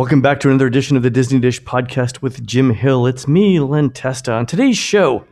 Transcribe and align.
Welcome 0.00 0.22
back 0.22 0.40
to 0.40 0.48
another 0.48 0.66
edition 0.66 0.96
of 0.96 1.02
the 1.02 1.10
Disney 1.10 1.40
Dish 1.40 1.62
podcast 1.62 2.22
with 2.22 2.46
Jim 2.46 2.70
Hill. 2.70 3.06
It's 3.06 3.28
me, 3.28 3.60
Len 3.60 3.90
Testa. 3.90 4.32
On 4.32 4.46
today's 4.46 4.78
show, 4.78 5.26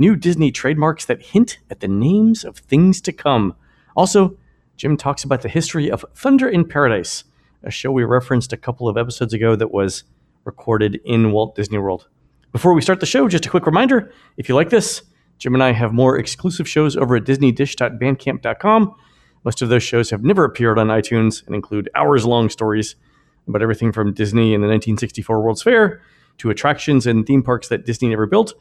new 0.00 0.16
Disney 0.16 0.50
trademarks 0.50 1.04
that 1.04 1.22
hint 1.22 1.58
at 1.70 1.78
the 1.78 1.86
names 1.86 2.42
of 2.42 2.56
things 2.56 3.00
to 3.02 3.12
come. 3.12 3.54
Also, 3.96 4.36
Jim 4.76 4.96
talks 4.96 5.22
about 5.22 5.42
the 5.42 5.48
history 5.48 5.88
of 5.88 6.04
Thunder 6.12 6.48
in 6.48 6.66
Paradise, 6.66 7.22
a 7.62 7.70
show 7.70 7.92
we 7.92 8.02
referenced 8.02 8.52
a 8.52 8.56
couple 8.56 8.88
of 8.88 8.96
episodes 8.96 9.32
ago 9.32 9.54
that 9.54 9.70
was 9.70 10.02
recorded 10.42 11.00
in 11.04 11.30
Walt 11.30 11.54
Disney 11.54 11.78
World. 11.78 12.08
Before 12.50 12.74
we 12.74 12.82
start 12.82 12.98
the 12.98 13.06
show, 13.06 13.28
just 13.28 13.46
a 13.46 13.50
quick 13.50 13.64
reminder 13.64 14.12
if 14.36 14.48
you 14.48 14.56
like 14.56 14.70
this, 14.70 15.02
Jim 15.38 15.54
and 15.54 15.62
I 15.62 15.70
have 15.70 15.92
more 15.92 16.18
exclusive 16.18 16.68
shows 16.68 16.96
over 16.96 17.14
at 17.14 17.26
DisneyDish.bandcamp.com. 17.26 18.92
Most 19.44 19.62
of 19.62 19.68
those 19.68 19.84
shows 19.84 20.10
have 20.10 20.24
never 20.24 20.42
appeared 20.42 20.80
on 20.80 20.88
iTunes 20.88 21.46
and 21.46 21.54
include 21.54 21.88
hours 21.94 22.26
long 22.26 22.50
stories 22.50 22.96
about 23.48 23.62
everything 23.62 23.92
from 23.92 24.12
Disney 24.12 24.54
and 24.54 24.62
the 24.62 24.68
1964 24.68 25.42
World's 25.42 25.62
Fair 25.62 26.02
to 26.38 26.50
attractions 26.50 27.06
and 27.06 27.26
theme 27.26 27.42
parks 27.42 27.68
that 27.68 27.84
Disney 27.84 28.08
never 28.08 28.26
built 28.26 28.54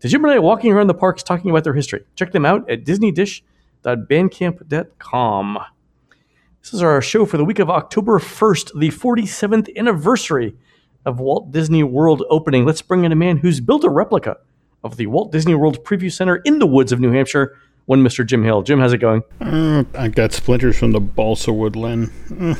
to 0.00 0.08
Jim 0.08 0.24
and 0.24 0.32
I 0.32 0.38
walking 0.38 0.72
around 0.72 0.86
the 0.88 0.94
parks 0.94 1.22
talking 1.22 1.50
about 1.50 1.64
their 1.64 1.74
history. 1.74 2.04
Check 2.14 2.32
them 2.32 2.44
out 2.44 2.68
at 2.70 2.84
disneydish.bandcamp.com. 2.84 5.58
This 6.60 6.74
is 6.74 6.82
our 6.82 7.00
show 7.00 7.24
for 7.24 7.36
the 7.36 7.44
week 7.44 7.60
of 7.60 7.70
October 7.70 8.18
1st, 8.18 8.78
the 8.78 8.88
47th 8.88 9.74
anniversary 9.76 10.56
of 11.04 11.20
Walt 11.20 11.52
Disney 11.52 11.84
World 11.84 12.24
opening. 12.28 12.66
Let's 12.66 12.82
bring 12.82 13.04
in 13.04 13.12
a 13.12 13.16
man 13.16 13.36
who's 13.38 13.60
built 13.60 13.84
a 13.84 13.88
replica 13.88 14.36
of 14.82 14.96
the 14.96 15.06
Walt 15.06 15.30
Disney 15.32 15.54
World 15.54 15.82
Preview 15.84 16.12
Center 16.12 16.36
in 16.44 16.58
the 16.58 16.66
woods 16.66 16.92
of 16.92 17.00
New 17.00 17.12
Hampshire. 17.12 17.56
One 17.86 18.02
Mr. 18.02 18.26
Jim 18.26 18.42
Hill. 18.42 18.62
Jim, 18.62 18.80
how's 18.80 18.92
it 18.92 18.98
going? 18.98 19.22
Uh, 19.40 19.84
I 19.96 20.08
got 20.08 20.32
splinters 20.32 20.76
from 20.76 20.90
the 20.92 21.00
balsa 21.00 21.52
wood, 21.52 21.76
Len. 21.76 22.10
Uh. 22.40 22.54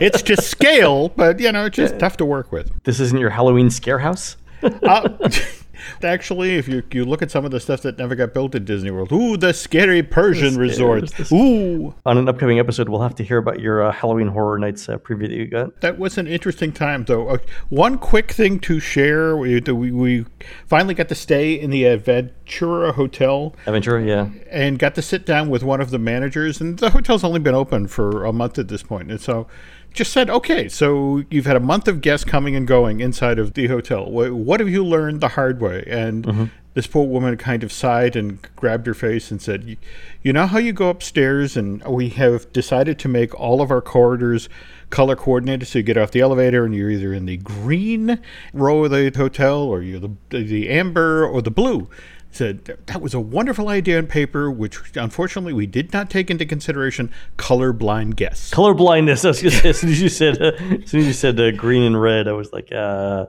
it's 0.00 0.22
just 0.22 0.48
scale, 0.48 1.10
but 1.10 1.38
you 1.40 1.52
know, 1.52 1.66
it's 1.66 1.76
just 1.76 1.98
tough 1.98 2.16
to 2.16 2.24
work 2.24 2.50
with. 2.52 2.70
This 2.84 3.00
isn't 3.00 3.18
your 3.18 3.30
Halloween 3.30 3.68
scare 3.70 3.98
house? 3.98 4.36
uh, 4.62 5.08
Actually, 6.02 6.56
if 6.56 6.68
you 6.68 6.82
you 6.92 7.04
look 7.04 7.22
at 7.22 7.30
some 7.30 7.44
of 7.44 7.50
the 7.50 7.60
stuff 7.60 7.82
that 7.82 7.98
never 7.98 8.14
got 8.14 8.34
built 8.34 8.54
at 8.54 8.64
Disney 8.64 8.90
World, 8.90 9.12
ooh, 9.12 9.36
the 9.36 9.52
scary 9.52 10.02
Persian 10.02 10.54
the 10.54 10.60
resort. 10.60 11.32
Ooh. 11.32 11.94
On 12.06 12.18
an 12.18 12.28
upcoming 12.28 12.58
episode, 12.58 12.88
we'll 12.88 13.02
have 13.02 13.14
to 13.16 13.24
hear 13.24 13.38
about 13.38 13.60
your 13.60 13.82
uh, 13.82 13.92
Halloween 13.92 14.28
Horror 14.28 14.58
Nights 14.58 14.88
uh, 14.88 14.98
preview 14.98 15.28
that 15.28 15.32
you 15.32 15.46
got. 15.46 15.80
That 15.80 15.98
was 15.98 16.18
an 16.18 16.26
interesting 16.26 16.72
time, 16.72 17.04
though. 17.04 17.28
Uh, 17.28 17.38
one 17.68 17.98
quick 17.98 18.32
thing 18.32 18.58
to 18.60 18.80
share: 18.80 19.36
we, 19.36 19.60
we, 19.60 19.90
we 19.90 20.26
finally 20.66 20.94
got 20.94 21.08
to 21.08 21.14
stay 21.14 21.58
in 21.58 21.70
the 21.70 21.84
Aventura 21.84 22.94
Hotel. 22.94 23.54
Aventura, 23.66 24.06
yeah, 24.06 24.30
and 24.50 24.78
got 24.78 24.94
to 24.96 25.02
sit 25.02 25.26
down 25.26 25.48
with 25.50 25.62
one 25.62 25.80
of 25.80 25.90
the 25.90 25.98
managers. 25.98 26.60
And 26.60 26.78
the 26.78 26.90
hotel's 26.90 27.24
only 27.24 27.40
been 27.40 27.54
open 27.54 27.88
for 27.88 28.24
a 28.24 28.32
month 28.32 28.58
at 28.58 28.68
this 28.68 28.82
point, 28.82 29.10
and 29.10 29.20
so 29.20 29.46
just 29.92 30.12
said, 30.12 30.30
okay, 30.30 30.68
so 30.68 31.24
you've 31.30 31.46
had 31.46 31.56
a 31.56 31.60
month 31.60 31.88
of 31.88 32.00
guests 32.00 32.24
coming 32.24 32.56
and 32.56 32.66
going 32.66 33.00
inside 33.00 33.38
of 33.38 33.54
the 33.54 33.68
hotel. 33.68 34.10
What 34.10 34.60
have 34.60 34.68
you 34.68 34.84
learned 34.84 35.20
the 35.20 35.28
hard 35.28 35.60
way? 35.60 35.84
And 35.86 36.24
mm-hmm. 36.24 36.44
this 36.74 36.86
poor 36.86 37.06
woman 37.06 37.36
kind 37.36 37.62
of 37.62 37.72
sighed 37.72 38.16
and 38.16 38.40
grabbed 38.56 38.86
her 38.86 38.94
face 38.94 39.30
and 39.30 39.40
said, 39.40 39.76
You 40.22 40.32
know 40.32 40.46
how 40.46 40.58
you 40.58 40.72
go 40.72 40.88
upstairs, 40.88 41.56
and 41.56 41.82
we 41.84 42.10
have 42.10 42.52
decided 42.52 42.98
to 43.00 43.08
make 43.08 43.38
all 43.38 43.60
of 43.60 43.70
our 43.70 43.80
corridors 43.80 44.48
color 44.90 45.16
coordinated 45.16 45.66
so 45.66 45.78
you 45.78 45.82
get 45.82 45.96
off 45.96 46.10
the 46.10 46.20
elevator 46.20 46.66
and 46.66 46.74
you're 46.74 46.90
either 46.90 47.14
in 47.14 47.24
the 47.24 47.38
green 47.38 48.20
row 48.52 48.84
of 48.84 48.90
the 48.90 49.10
hotel 49.16 49.62
or 49.62 49.80
you're 49.80 49.98
the, 49.98 50.10
the 50.28 50.68
amber 50.68 51.26
or 51.26 51.40
the 51.40 51.50
blue 51.50 51.88
said 52.32 52.64
that 52.64 53.00
was 53.00 53.14
a 53.14 53.20
wonderful 53.20 53.68
idea 53.68 53.98
on 53.98 54.06
paper, 54.06 54.50
which 54.50 54.78
unfortunately 54.96 55.52
we 55.52 55.66
did 55.66 55.92
not 55.92 56.10
take 56.10 56.30
into 56.30 56.46
consideration 56.46 57.10
colorblind 57.36 58.16
guests. 58.16 58.50
Color 58.50 58.74
blindness. 58.74 59.24
as 59.24 59.38
soon 59.38 59.90
as 59.90 60.00
you 60.00 60.08
said, 60.08 60.40
uh, 60.40 60.52
as 60.52 60.90
soon 60.90 61.00
as 61.00 61.06
you 61.06 61.12
said 61.12 61.38
uh, 61.38 61.50
green 61.52 61.82
and 61.82 62.00
red, 62.00 62.28
I 62.28 62.32
was 62.32 62.52
like, 62.52 62.72
uh, 62.72 63.26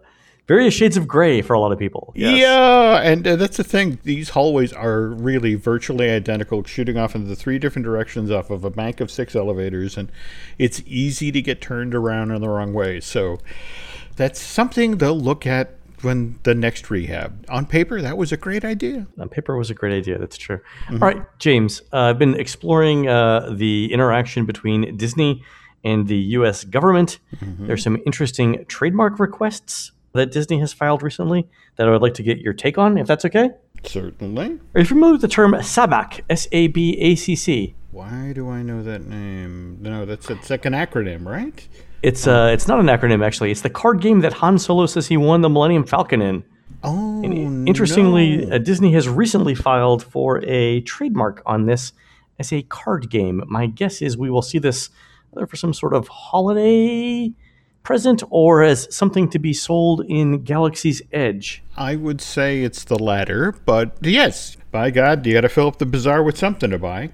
various 0.47 0.73
shades 0.73 0.97
of 0.97 1.07
gray 1.07 1.41
for 1.41 1.53
a 1.53 1.59
lot 1.59 1.71
of 1.71 1.79
people. 1.79 2.13
Yes. 2.15 2.39
Yeah, 2.39 3.01
and 3.01 3.27
uh, 3.27 3.35
that's 3.35 3.57
the 3.57 3.63
thing. 3.63 3.99
These 4.03 4.29
hallways 4.29 4.73
are 4.73 5.07
really 5.07 5.55
virtually 5.55 6.09
identical, 6.09 6.63
shooting 6.63 6.97
off 6.97 7.15
into 7.15 7.27
the 7.27 7.35
three 7.35 7.59
different 7.59 7.85
directions 7.85 8.31
off 8.31 8.49
of 8.49 8.63
a 8.63 8.69
bank 8.69 8.99
of 8.99 9.09
six 9.09 9.35
elevators, 9.35 9.97
and 9.97 10.11
it's 10.57 10.81
easy 10.85 11.31
to 11.31 11.41
get 11.41 11.61
turned 11.61 11.95
around 11.95 12.31
in 12.31 12.41
the 12.41 12.49
wrong 12.49 12.73
way. 12.73 12.99
So 12.99 13.39
that's 14.15 14.39
something 14.39 14.97
they'll 14.97 15.19
look 15.19 15.47
at 15.47 15.75
when 16.03 16.39
the 16.43 16.53
next 16.53 16.89
rehab. 16.89 17.45
On 17.49 17.65
paper, 17.65 18.01
that 18.01 18.17
was 18.17 18.31
a 18.31 18.37
great 18.37 18.63
idea. 18.65 19.07
On 19.19 19.29
paper, 19.29 19.57
was 19.57 19.69
a 19.69 19.73
great 19.73 19.93
idea. 19.93 20.17
That's 20.17 20.37
true. 20.37 20.59
Mm-hmm. 20.85 21.03
All 21.03 21.09
right, 21.09 21.39
James, 21.39 21.81
uh, 21.91 21.97
I've 21.97 22.19
been 22.19 22.39
exploring 22.39 23.07
uh, 23.07 23.49
the 23.51 23.91
interaction 23.93 24.45
between 24.45 24.97
Disney 24.97 25.43
and 25.83 26.07
the 26.07 26.17
U.S. 26.17 26.63
government. 26.63 27.19
Mm-hmm. 27.37 27.67
There's 27.67 27.83
some 27.83 28.01
interesting 28.05 28.65
trademark 28.67 29.19
requests 29.19 29.91
that 30.13 30.31
Disney 30.31 30.59
has 30.59 30.73
filed 30.73 31.03
recently 31.03 31.47
that 31.75 31.87
I 31.87 31.91
would 31.91 32.01
like 32.01 32.13
to 32.15 32.23
get 32.23 32.39
your 32.39 32.53
take 32.53 32.77
on, 32.77 32.97
if 32.97 33.07
that's 33.07 33.25
okay. 33.25 33.49
Certainly. 33.83 34.59
Are 34.75 34.79
you 34.79 34.85
familiar 34.85 35.13
with 35.13 35.21
the 35.21 35.27
term 35.27 35.53
Sabacc? 35.53 36.21
S 36.29 36.47
A 36.51 36.67
B 36.67 36.97
A 36.99 37.15
C 37.15 37.35
C. 37.35 37.75
Why 37.91 38.31
do 38.33 38.49
I 38.49 38.63
know 38.63 38.81
that 38.81 39.05
name? 39.05 39.77
No, 39.81 40.05
that's 40.05 40.29
it's 40.29 40.49
like 40.49 40.65
an 40.65 40.73
acronym, 40.73 41.25
right? 41.25 41.67
It's 42.03 42.27
uh, 42.27 42.49
it's 42.51 42.67
not 42.67 42.81
an 42.81 42.87
acronym 42.87 43.25
actually. 43.25 43.49
It's 43.49 43.61
the 43.61 43.69
card 43.69 44.01
game 44.01 44.19
that 44.19 44.33
Han 44.33 44.59
Solo 44.59 44.85
says 44.85 45.07
he 45.07 45.15
won 45.15 45.41
the 45.41 45.49
Millennium 45.49 45.85
Falcon 45.85 46.21
in. 46.21 46.43
Oh, 46.83 47.23
and 47.23 47.67
interestingly, 47.67 48.45
no. 48.45 48.55
uh, 48.55 48.57
Disney 48.57 48.91
has 48.91 49.07
recently 49.07 49.55
filed 49.55 50.03
for 50.03 50.43
a 50.43 50.81
trademark 50.81 51.41
on 51.45 51.65
this 51.65 51.93
as 52.39 52.51
a 52.51 52.63
card 52.63 53.09
game. 53.09 53.41
My 53.47 53.67
guess 53.67 54.01
is 54.01 54.17
we 54.17 54.29
will 54.29 54.41
see 54.41 54.59
this 54.59 54.89
either 55.33 55.47
for 55.47 55.55
some 55.55 55.73
sort 55.73 55.93
of 55.93 56.09
holiday 56.09 57.31
present 57.83 58.21
or 58.29 58.63
as 58.63 58.93
something 58.93 59.29
to 59.29 59.39
be 59.39 59.53
sold 59.53 60.03
in 60.07 60.43
Galaxy's 60.43 61.01
Edge. 61.13 61.63
I 61.77 61.95
would 61.95 62.19
say 62.19 62.63
it's 62.63 62.83
the 62.83 62.99
latter, 62.99 63.53
but 63.65 63.97
yes, 64.01 64.57
by 64.71 64.91
God, 64.91 65.25
you 65.25 65.33
got 65.33 65.41
to 65.41 65.49
fill 65.49 65.67
up 65.67 65.77
the 65.77 65.85
bazaar 65.85 66.21
with 66.21 66.37
something 66.37 66.69
to 66.69 66.79
buy 66.79 67.11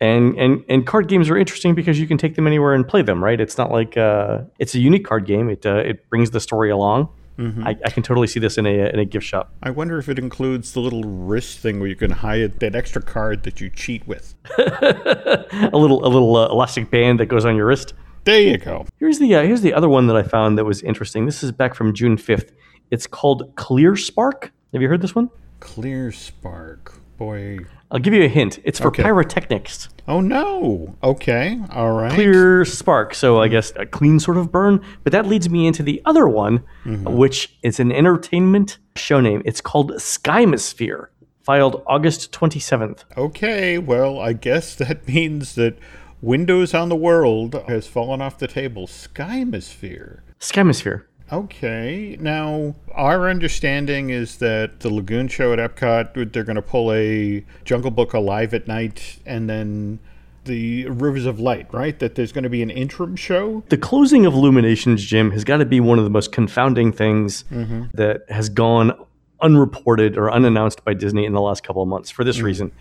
and 0.00 0.36
and 0.38 0.64
and 0.68 0.86
card 0.86 1.08
games 1.08 1.28
are 1.30 1.36
interesting 1.36 1.74
because 1.74 1.98
you 1.98 2.06
can 2.06 2.18
take 2.18 2.34
them 2.34 2.46
anywhere 2.46 2.74
and 2.74 2.86
play 2.86 3.02
them 3.02 3.22
right? 3.22 3.40
It's 3.40 3.58
not 3.58 3.70
like 3.70 3.96
uh, 3.96 4.42
it's 4.58 4.74
a 4.74 4.78
unique 4.78 5.04
card 5.04 5.26
game. 5.26 5.48
It 5.48 5.66
uh, 5.66 5.76
it 5.76 6.08
brings 6.08 6.30
the 6.30 6.40
story 6.40 6.70
along. 6.70 7.08
Mm-hmm. 7.38 7.68
I, 7.68 7.78
I, 7.84 7.90
can 7.90 8.02
totally 8.02 8.26
see 8.26 8.40
this 8.40 8.58
in 8.58 8.66
a 8.66 8.90
in 8.92 8.98
a 8.98 9.04
gift 9.04 9.24
shop. 9.24 9.52
I 9.62 9.70
wonder 9.70 9.96
if 9.98 10.08
it 10.08 10.18
includes 10.18 10.72
the 10.72 10.80
little 10.80 11.04
wrist 11.04 11.60
thing 11.60 11.78
where 11.78 11.88
you 11.88 11.94
can 11.94 12.10
hide 12.10 12.58
that 12.58 12.74
extra 12.74 13.00
card 13.00 13.44
that 13.44 13.60
you 13.60 13.70
cheat 13.70 14.04
with. 14.08 14.34
A 14.58 15.70
little 15.72 16.04
a 16.04 16.10
little 16.10 16.34
uh, 16.36 16.48
elastic 16.48 16.90
band 16.90 17.20
that 17.20 17.26
goes 17.26 17.44
on 17.44 17.54
your 17.54 17.66
wrist. 17.66 17.94
There 18.24 18.40
you 18.40 18.58
go. 18.58 18.86
Here's 18.98 19.20
the 19.20 19.36
uh, 19.36 19.42
here's 19.42 19.60
the 19.60 19.72
other 19.72 19.88
one 19.88 20.08
that 20.08 20.16
i 20.16 20.22
found 20.22 20.58
that 20.58 20.64
was 20.64 20.82
interesting. 20.82 21.26
This 21.26 21.44
is 21.44 21.52
back 21.52 21.74
from 21.74 21.94
june 21.94 22.16
5th 22.16 22.50
it's 22.90 23.06
called 23.06 23.54
clear 23.56 23.96
spark. 23.96 24.52
Have 24.72 24.82
you 24.82 24.88
heard 24.88 25.02
this 25.02 25.14
one 25.14 25.30
clear 25.60 26.12
spark 26.12 26.94
boy 27.16 27.58
I'll 27.90 27.98
give 27.98 28.12
you 28.12 28.22
a 28.22 28.28
hint. 28.28 28.58
It's 28.64 28.78
for 28.78 28.88
okay. 28.88 29.02
pyrotechnics. 29.02 29.88
Oh 30.06 30.20
no. 30.20 30.96
Okay. 31.02 31.58
All 31.70 31.92
right. 31.92 32.12
Clear 32.12 32.64
spark. 32.64 33.14
So 33.14 33.40
I 33.40 33.48
guess 33.48 33.72
a 33.76 33.86
clean 33.86 34.20
sort 34.20 34.36
of 34.36 34.52
burn. 34.52 34.84
But 35.04 35.12
that 35.12 35.26
leads 35.26 35.48
me 35.48 35.66
into 35.66 35.82
the 35.82 36.02
other 36.04 36.28
one, 36.28 36.64
mm-hmm. 36.84 37.04
which 37.16 37.56
is 37.62 37.80
an 37.80 37.90
entertainment 37.90 38.78
show 38.96 39.20
name. 39.20 39.40
It's 39.46 39.62
called 39.62 39.92
Skymosphere, 39.92 41.06
filed 41.42 41.82
August 41.86 42.30
27th. 42.32 43.04
Okay. 43.16 43.78
Well, 43.78 44.20
I 44.20 44.34
guess 44.34 44.74
that 44.74 45.08
means 45.08 45.54
that 45.54 45.78
Windows 46.20 46.74
on 46.74 46.90
the 46.90 46.96
World 46.96 47.54
has 47.68 47.86
fallen 47.86 48.20
off 48.20 48.38
the 48.38 48.48
table. 48.48 48.86
Skymosphere. 48.86 50.20
Skymosphere. 50.40 51.04
Okay. 51.32 52.16
Now, 52.20 52.74
our 52.94 53.28
understanding 53.28 54.10
is 54.10 54.38
that 54.38 54.80
the 54.80 54.92
Lagoon 54.92 55.28
Show 55.28 55.52
at 55.52 55.58
Epcot, 55.58 56.32
they're 56.32 56.44
going 56.44 56.56
to 56.56 56.62
pull 56.62 56.92
a 56.92 57.44
Jungle 57.64 57.90
Book 57.90 58.14
Alive 58.14 58.54
at 58.54 58.66
Night 58.66 59.18
and 59.26 59.48
then 59.48 59.98
the 60.44 60.86
Rivers 60.86 61.26
of 61.26 61.38
Light, 61.38 61.72
right? 61.72 61.98
That 61.98 62.14
there's 62.14 62.32
going 62.32 62.44
to 62.44 62.50
be 62.50 62.62
an 62.62 62.70
interim 62.70 63.14
show. 63.14 63.62
The 63.68 63.76
closing 63.76 64.26
of 64.26 64.34
Illuminations, 64.34 65.04
Jim, 65.04 65.30
has 65.32 65.44
got 65.44 65.58
to 65.58 65.66
be 65.66 65.80
one 65.80 65.98
of 65.98 66.04
the 66.04 66.10
most 66.10 66.32
confounding 66.32 66.92
things 66.92 67.44
mm-hmm. 67.44 67.84
that 67.94 68.22
has 68.30 68.48
gone 68.48 68.92
unreported 69.40 70.16
or 70.16 70.32
unannounced 70.32 70.84
by 70.84 70.94
Disney 70.94 71.24
in 71.24 71.32
the 71.32 71.40
last 71.40 71.62
couple 71.62 71.82
of 71.82 71.88
months 71.88 72.10
for 72.10 72.24
this 72.24 72.38
mm-hmm. 72.38 72.46
reason. 72.46 72.72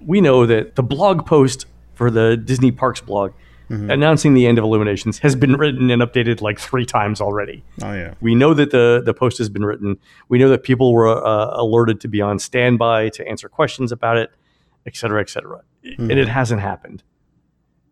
We 0.00 0.20
know 0.20 0.44
that 0.44 0.74
the 0.74 0.82
blog 0.82 1.24
post 1.24 1.66
for 1.94 2.10
the 2.10 2.36
Disney 2.36 2.70
Parks 2.70 3.00
blog 3.00 3.32
mm-hmm. 3.70 3.90
announcing 3.90 4.34
the 4.34 4.46
end 4.46 4.58
of 4.58 4.64
Illuminations 4.64 5.18
has 5.18 5.34
been 5.34 5.56
written 5.56 5.90
and 5.90 6.02
updated 6.02 6.40
like 6.40 6.58
three 6.58 6.86
times 6.86 7.20
already. 7.20 7.62
Oh 7.82 7.92
yeah. 7.92 8.14
We 8.20 8.34
know 8.34 8.54
that 8.54 8.70
the 8.70 9.02
the 9.04 9.14
post 9.14 9.38
has 9.38 9.48
been 9.48 9.64
written. 9.64 9.98
We 10.28 10.38
know 10.38 10.48
that 10.48 10.62
people 10.62 10.92
were 10.92 11.08
uh, 11.08 11.50
alerted 11.60 12.00
to 12.02 12.08
be 12.08 12.20
on 12.20 12.38
standby 12.38 13.10
to 13.10 13.26
answer 13.28 13.48
questions 13.48 13.92
about 13.92 14.16
it, 14.16 14.30
et 14.86 14.96
cetera, 14.96 15.20
et 15.20 15.30
cetera. 15.30 15.62
Mm-hmm. 15.84 16.10
And 16.10 16.18
it 16.18 16.28
hasn't 16.28 16.60
happened. 16.60 17.02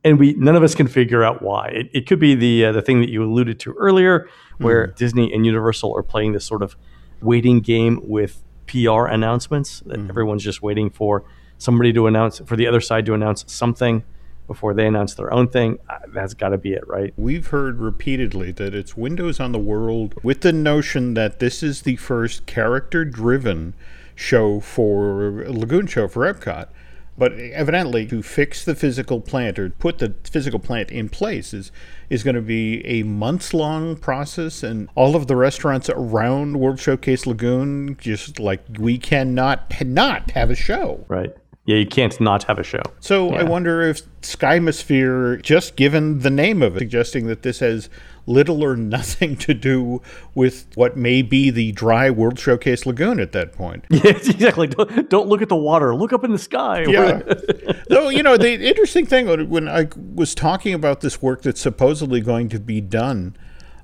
And 0.02 0.18
we 0.18 0.34
none 0.34 0.56
of 0.56 0.62
us 0.62 0.74
can 0.74 0.86
figure 0.86 1.24
out 1.24 1.42
why. 1.42 1.68
It, 1.68 1.90
it 1.92 2.06
could 2.06 2.18
be 2.18 2.34
the 2.34 2.66
uh, 2.66 2.72
the 2.72 2.82
thing 2.82 3.00
that 3.00 3.08
you 3.08 3.24
alluded 3.24 3.58
to 3.60 3.72
earlier, 3.74 4.28
where 4.58 4.88
mm-hmm. 4.88 4.96
Disney 4.96 5.32
and 5.32 5.46
Universal 5.46 5.96
are 5.96 6.02
playing 6.02 6.32
this 6.32 6.44
sort 6.44 6.62
of 6.62 6.76
waiting 7.20 7.60
game 7.60 8.00
with 8.02 8.42
PR 8.66 9.06
announcements 9.06 9.80
that 9.80 9.98
mm-hmm. 9.98 10.10
everyone's 10.10 10.44
just 10.44 10.62
waiting 10.62 10.90
for 10.90 11.24
somebody 11.58 11.92
to 11.92 12.06
announce 12.06 12.40
for 12.40 12.56
the 12.56 12.66
other 12.66 12.80
side 12.80 13.06
to 13.06 13.14
announce 13.14 13.44
something 13.46 14.04
before 14.46 14.74
they 14.74 14.86
announce 14.86 15.14
their 15.14 15.32
own 15.32 15.48
thing. 15.48 15.78
That's 16.08 16.34
got 16.34 16.50
to 16.50 16.58
be 16.58 16.72
it, 16.72 16.86
right? 16.86 17.12
We've 17.16 17.46
heard 17.46 17.80
repeatedly 17.80 18.52
that 18.52 18.74
it's 18.74 18.96
Windows 18.96 19.40
on 19.40 19.52
the 19.52 19.58
World 19.58 20.14
with 20.22 20.42
the 20.42 20.52
notion 20.52 21.14
that 21.14 21.38
this 21.38 21.62
is 21.62 21.82
the 21.82 21.96
first 21.96 22.46
character 22.46 23.04
driven 23.04 23.74
show 24.14 24.60
for 24.60 25.44
Lagoon 25.48 25.86
show 25.86 26.08
for 26.08 26.32
Epcot. 26.32 26.68
But 27.16 27.32
evidently, 27.34 28.06
to 28.06 28.22
fix 28.22 28.64
the 28.64 28.74
physical 28.74 29.20
plant 29.20 29.56
or 29.58 29.70
put 29.70 29.98
the 29.98 30.14
physical 30.24 30.58
plant 30.58 30.90
in 30.90 31.08
place 31.08 31.54
is 31.54 31.70
is 32.10 32.24
going 32.24 32.34
to 32.34 32.42
be 32.42 32.84
a 32.84 33.04
months 33.04 33.54
long 33.54 33.96
process, 33.96 34.64
and 34.64 34.88
all 34.96 35.14
of 35.14 35.28
the 35.28 35.36
restaurants 35.36 35.88
around 35.88 36.58
World 36.58 36.80
Showcase 36.80 37.24
Lagoon 37.24 37.96
just 38.00 38.40
like 38.40 38.62
we 38.78 38.98
cannot 38.98 39.72
not 39.86 40.32
have 40.32 40.50
a 40.50 40.56
show. 40.56 41.04
Right. 41.06 41.32
Yeah, 41.66 41.76
you 41.76 41.86
can't 41.86 42.20
not 42.20 42.44
have 42.44 42.58
a 42.58 42.62
show. 42.62 42.82
So 43.00 43.32
Yeah. 43.32 43.40
I 43.40 43.42
wonder 43.44 43.80
if 43.80 44.02
Skymosphere, 44.20 45.40
just 45.42 45.76
given 45.76 46.20
the 46.20 46.30
name 46.30 46.62
of 46.62 46.76
it, 46.76 46.80
suggesting 46.80 47.26
that 47.28 47.42
this 47.42 47.60
has 47.60 47.88
little 48.26 48.62
or 48.64 48.76
nothing 48.76 49.36
to 49.36 49.52
do 49.54 50.00
with 50.34 50.66
what 50.74 50.96
may 50.96 51.22
be 51.22 51.50
the 51.50 51.72
dry 51.72 52.10
World 52.10 52.38
Showcase 52.38 52.84
Lagoon 52.86 53.18
at 53.20 53.32
that 53.32 53.52
point. 53.52 53.84
Yeah, 53.90 54.10
exactly. 54.10 54.66
Don't, 54.66 55.08
don't 55.10 55.28
look 55.28 55.40
at 55.42 55.48
the 55.48 55.56
water. 55.56 55.94
Look 55.94 56.12
up 56.12 56.24
in 56.24 56.32
the 56.32 56.38
sky. 56.38 56.84
Yeah. 56.86 57.22
Though, 57.88 58.08
you 58.10 58.22
know, 58.22 58.36
the 58.36 58.52
interesting 58.68 59.06
thing 59.06 59.26
when- 59.26 59.48
when 59.48 59.68
I 59.68 59.88
was 60.14 60.34
talking 60.34 60.74
about 60.74 61.00
this 61.00 61.22
work 61.22 61.42
that's 61.42 61.60
supposedly 61.60 62.20
going 62.20 62.48
to 62.50 62.58
be 62.60 62.80
done 62.82 63.36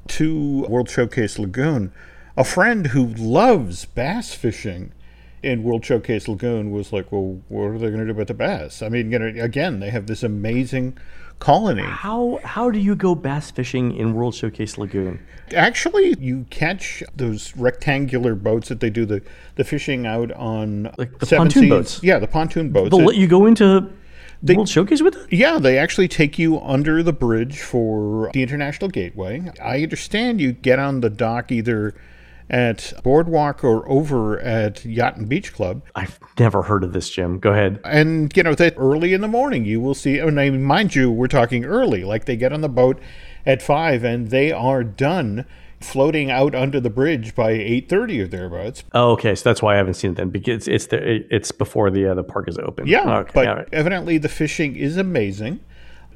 to 0.09 0.67
World 0.69 0.91
Showcase 0.91 1.39
Lagoon, 1.39 1.93
a 2.37 2.45
friend 2.45 2.89
who 2.89 3.07
loves 3.07 3.85
bass 3.85 4.35
fishing 4.35 4.93
in 5.43 5.63
World 5.63 5.85
Showcase 5.85 6.29
Lagoon 6.29 6.71
was 6.71 6.93
like, 6.93 7.11
well, 7.11 7.41
what 7.49 7.65
are 7.65 7.79
they 7.79 7.89
going 7.89 8.01
to 8.01 8.05
do 8.07 8.11
about 8.11 8.27
the 8.27 8.35
bass? 8.35 8.83
I 8.83 8.89
mean, 8.89 9.11
you 9.11 9.19
know, 9.19 9.43
again, 9.43 9.81
they 9.81 9.91
have 9.91 10.07
this 10.07 10.23
amazing 10.23 10.99
colony. 11.39 11.83
How 11.83 12.39
how 12.45 12.71
do 12.71 12.79
you 12.79 12.95
go 12.95 13.15
bass 13.15 13.51
fishing 13.51 13.97
in 13.97 14.15
World 14.15 14.35
Showcase 14.35 14.77
Lagoon? 14.77 15.25
Actually, 15.55 16.15
you 16.19 16.47
catch 16.51 17.03
those 17.17 17.57
rectangular 17.57 18.35
boats 18.35 18.69
that 18.69 18.81
they 18.81 18.91
do 18.91 19.05
the, 19.05 19.23
the 19.57 19.65
fishing 19.65 20.07
out 20.07 20.31
on 20.33 20.93
Like 20.97 21.19
the 21.19 21.27
pontoon 21.27 21.63
Seas. 21.63 21.71
boats? 21.71 22.01
Yeah, 22.03 22.19
the 22.19 22.29
pontoon 22.29 22.71
boats. 22.71 22.91
They'll 22.91 23.05
let 23.05 23.17
you 23.17 23.27
go 23.27 23.47
into 23.47 23.91
World 24.43 24.69
Showcase 24.69 25.03
with 25.03 25.17
it? 25.17 25.33
Yeah, 25.33 25.59
they 25.59 25.79
actually 25.79 26.09
take 26.09 26.39
you 26.39 26.61
under 26.61 27.03
the 27.03 27.13
bridge 27.13 27.61
for 27.61 28.31
the 28.33 28.43
International 28.43 28.89
Gateway. 28.89 29.51
I 29.63 29.83
understand 29.83 30.41
you 30.41 30.53
get 30.53 30.79
on 30.79 31.01
the 31.01 31.11
dock 31.11 31.53
either 31.53 31.95
at 32.51 32.93
Boardwalk 33.05 33.63
or 33.65 33.89
over 33.89 34.39
at 34.41 34.85
Yacht 34.85 35.17
and 35.17 35.29
Beach 35.29 35.55
Club. 35.55 35.83
I've 35.95 36.19
never 36.39 36.63
heard 36.63 36.83
of 36.85 36.93
this, 36.93 37.09
Jim. 37.09 37.39
Go 37.39 37.53
ahead. 37.53 37.81
And, 37.85 38.37
you 38.37 38.43
know, 38.43 38.55
that 38.57 38.75
early 38.77 39.15
in 39.15 39.21
the 39.21 39.29
morning 39.29 39.65
you 39.65 39.81
will 39.81 39.95
see, 39.95 40.19
and 40.19 40.39
I 40.39 40.51
mean, 40.51 40.65
mind 40.65 40.95
you, 40.95 41.11
we're 41.11 41.29
talking 41.29 41.65
early. 41.65 42.05
Like 42.05 42.25
they 42.25 42.37
get 42.37 42.53
on 42.53 42.61
the 42.61 42.69
boat 42.69 43.01
at 43.47 43.63
5 43.63 44.03
and 44.05 44.31
they 44.31 44.51
are 44.53 44.83
done 44.85 45.47
floating 45.81 46.31
out 46.31 46.55
under 46.55 46.79
the 46.81 46.91
bridge 46.91 47.35
by 47.35 47.53
8.30 47.53 48.25
or 48.25 48.27
thereabouts. 48.27 48.85
Oh, 48.93 49.13
okay. 49.13 49.35
So 49.35 49.49
that's 49.49 49.63
why 49.63 49.75
I 49.75 49.77
haven't 49.79 49.95
seen 49.95 50.11
it 50.11 50.17
then 50.17 50.29
because 50.31 50.69
it's 50.69 50.87
the 50.87 51.25
it's 51.35 51.53
before 51.53 51.91
the 51.91 52.09
uh, 52.09 52.15
the 52.15 52.23
park 52.25 52.49
is 52.49 52.59
open. 52.59 52.87
Yeah, 52.87 53.19
Okay. 53.21 53.31
but 53.33 53.47
right. 53.47 53.69
evidently 53.73 54.19
the 54.19 54.29
fishing 54.29 54.77
is 54.77 54.97
amazing. 54.99 55.61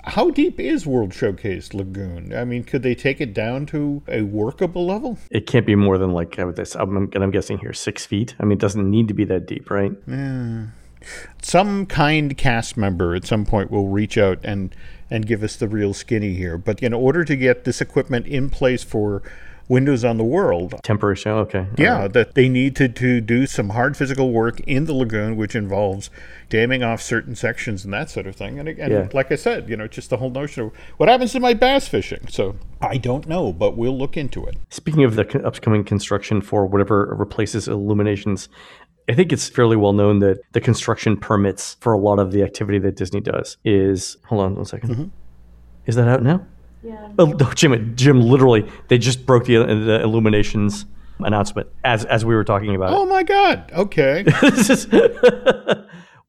How 0.06 0.30
deep 0.30 0.60
is 0.60 0.86
World 0.86 1.14
Showcase 1.14 1.72
Lagoon? 1.72 2.34
I 2.34 2.44
mean, 2.44 2.64
could 2.64 2.82
they 2.82 2.94
take 2.94 3.20
it 3.20 3.32
down 3.32 3.64
to 3.66 4.02
a 4.06 4.22
workable 4.22 4.86
level? 4.86 5.18
it 5.30 5.46
can't 5.46 5.66
be 5.66 5.74
more 5.74 5.96
than 5.96 6.12
like 6.12 6.36
this. 6.54 6.74
I'm, 6.74 6.96
I'm, 6.96 7.22
I'm 7.22 7.30
guessing 7.30 7.58
here 7.58 7.72
six 7.72 8.04
feet. 8.04 8.34
I 8.38 8.44
mean, 8.44 8.52
it 8.52 8.60
doesn't 8.60 8.88
need 8.88 9.08
to 9.08 9.14
be 9.14 9.24
that 9.24 9.46
deep, 9.46 9.70
right? 9.70 9.92
Yeah. 10.06 10.66
Some 11.42 11.86
kind 11.86 12.36
cast 12.36 12.76
member 12.76 13.14
at 13.14 13.26
some 13.26 13.44
point 13.44 13.70
will 13.70 13.88
reach 13.88 14.16
out 14.16 14.38
and 14.42 14.74
and 15.10 15.26
give 15.26 15.42
us 15.42 15.56
the 15.56 15.68
real 15.68 15.92
skinny 15.92 16.34
here. 16.34 16.56
But 16.56 16.82
in 16.82 16.94
order 16.94 17.24
to 17.24 17.36
get 17.36 17.64
this 17.64 17.80
equipment 17.80 18.26
in 18.26 18.48
place 18.48 18.82
for 18.82 19.22
Windows 19.68 20.04
on 20.04 20.18
the 20.18 20.24
World, 20.24 20.74
Temporary 20.82 21.16
show. 21.16 21.38
Okay. 21.38 21.66
yeah, 21.78 22.06
that 22.08 22.34
they 22.34 22.48
need 22.48 22.76
to, 22.76 22.88
to 22.88 23.20
do 23.20 23.46
some 23.46 23.70
hard 23.70 23.96
physical 23.96 24.30
work 24.30 24.60
in 24.60 24.84
the 24.84 24.92
lagoon, 24.92 25.36
which 25.36 25.54
involves 25.54 26.10
damming 26.50 26.82
off 26.82 27.00
certain 27.00 27.34
sections 27.34 27.84
and 27.84 27.92
that 27.94 28.10
sort 28.10 28.26
of 28.26 28.36
thing. 28.36 28.58
And, 28.58 28.68
and 28.68 28.92
Yeah. 28.92 29.08
like 29.14 29.32
I 29.32 29.36
said, 29.36 29.68
you 29.68 29.76
know, 29.76 29.88
just 29.88 30.10
the 30.10 30.18
whole 30.18 30.30
notion 30.30 30.64
of 30.64 30.72
what 30.98 31.08
happens 31.08 31.32
to 31.32 31.40
my 31.40 31.54
bass 31.54 31.88
fishing. 31.88 32.26
So 32.28 32.56
I 32.80 32.98
don't 32.98 33.26
know, 33.26 33.52
but 33.52 33.76
we'll 33.76 33.96
look 33.96 34.16
into 34.16 34.44
it. 34.46 34.56
Speaking 34.70 35.04
of 35.04 35.16
the 35.16 35.42
upcoming 35.46 35.84
construction 35.84 36.40
for 36.42 36.66
whatever 36.66 37.14
replaces 37.18 37.66
Illuminations, 37.66 38.48
I 39.08 39.14
think 39.14 39.32
it's 39.32 39.48
fairly 39.48 39.76
well 39.76 39.92
known 39.92 40.18
that 40.20 40.38
the 40.52 40.60
construction 40.60 41.16
permits 41.16 41.74
for 41.80 41.92
a 41.92 41.98
lot 41.98 42.18
of 42.18 42.32
the 42.32 42.42
activity 42.42 42.78
that 42.80 42.96
Disney 42.96 43.20
does 43.20 43.56
is. 43.64 44.16
Hold 44.26 44.42
on 44.42 44.54
one 44.56 44.64
second. 44.66 44.90
Mm-hmm. 44.90 45.04
Is 45.86 45.96
that 45.96 46.08
out 46.08 46.22
now? 46.22 46.46
Yeah. 46.84 47.08
Oh, 47.18 47.32
Jim, 47.54 47.96
Jim, 47.96 48.20
literally, 48.20 48.70
they 48.88 48.98
just 48.98 49.24
broke 49.26 49.46
the, 49.46 49.56
the 49.64 50.00
Illuminations 50.02 50.84
announcement 51.20 51.68
as 51.84 52.04
as 52.04 52.24
we 52.24 52.34
were 52.34 52.42
talking 52.44 52.74
about 52.74 52.92
Oh 52.92 53.06
my 53.06 53.22
God. 53.22 53.70
Okay. 53.72 54.24
it. 54.26 54.40
This 54.54 54.68
is- 54.70 54.86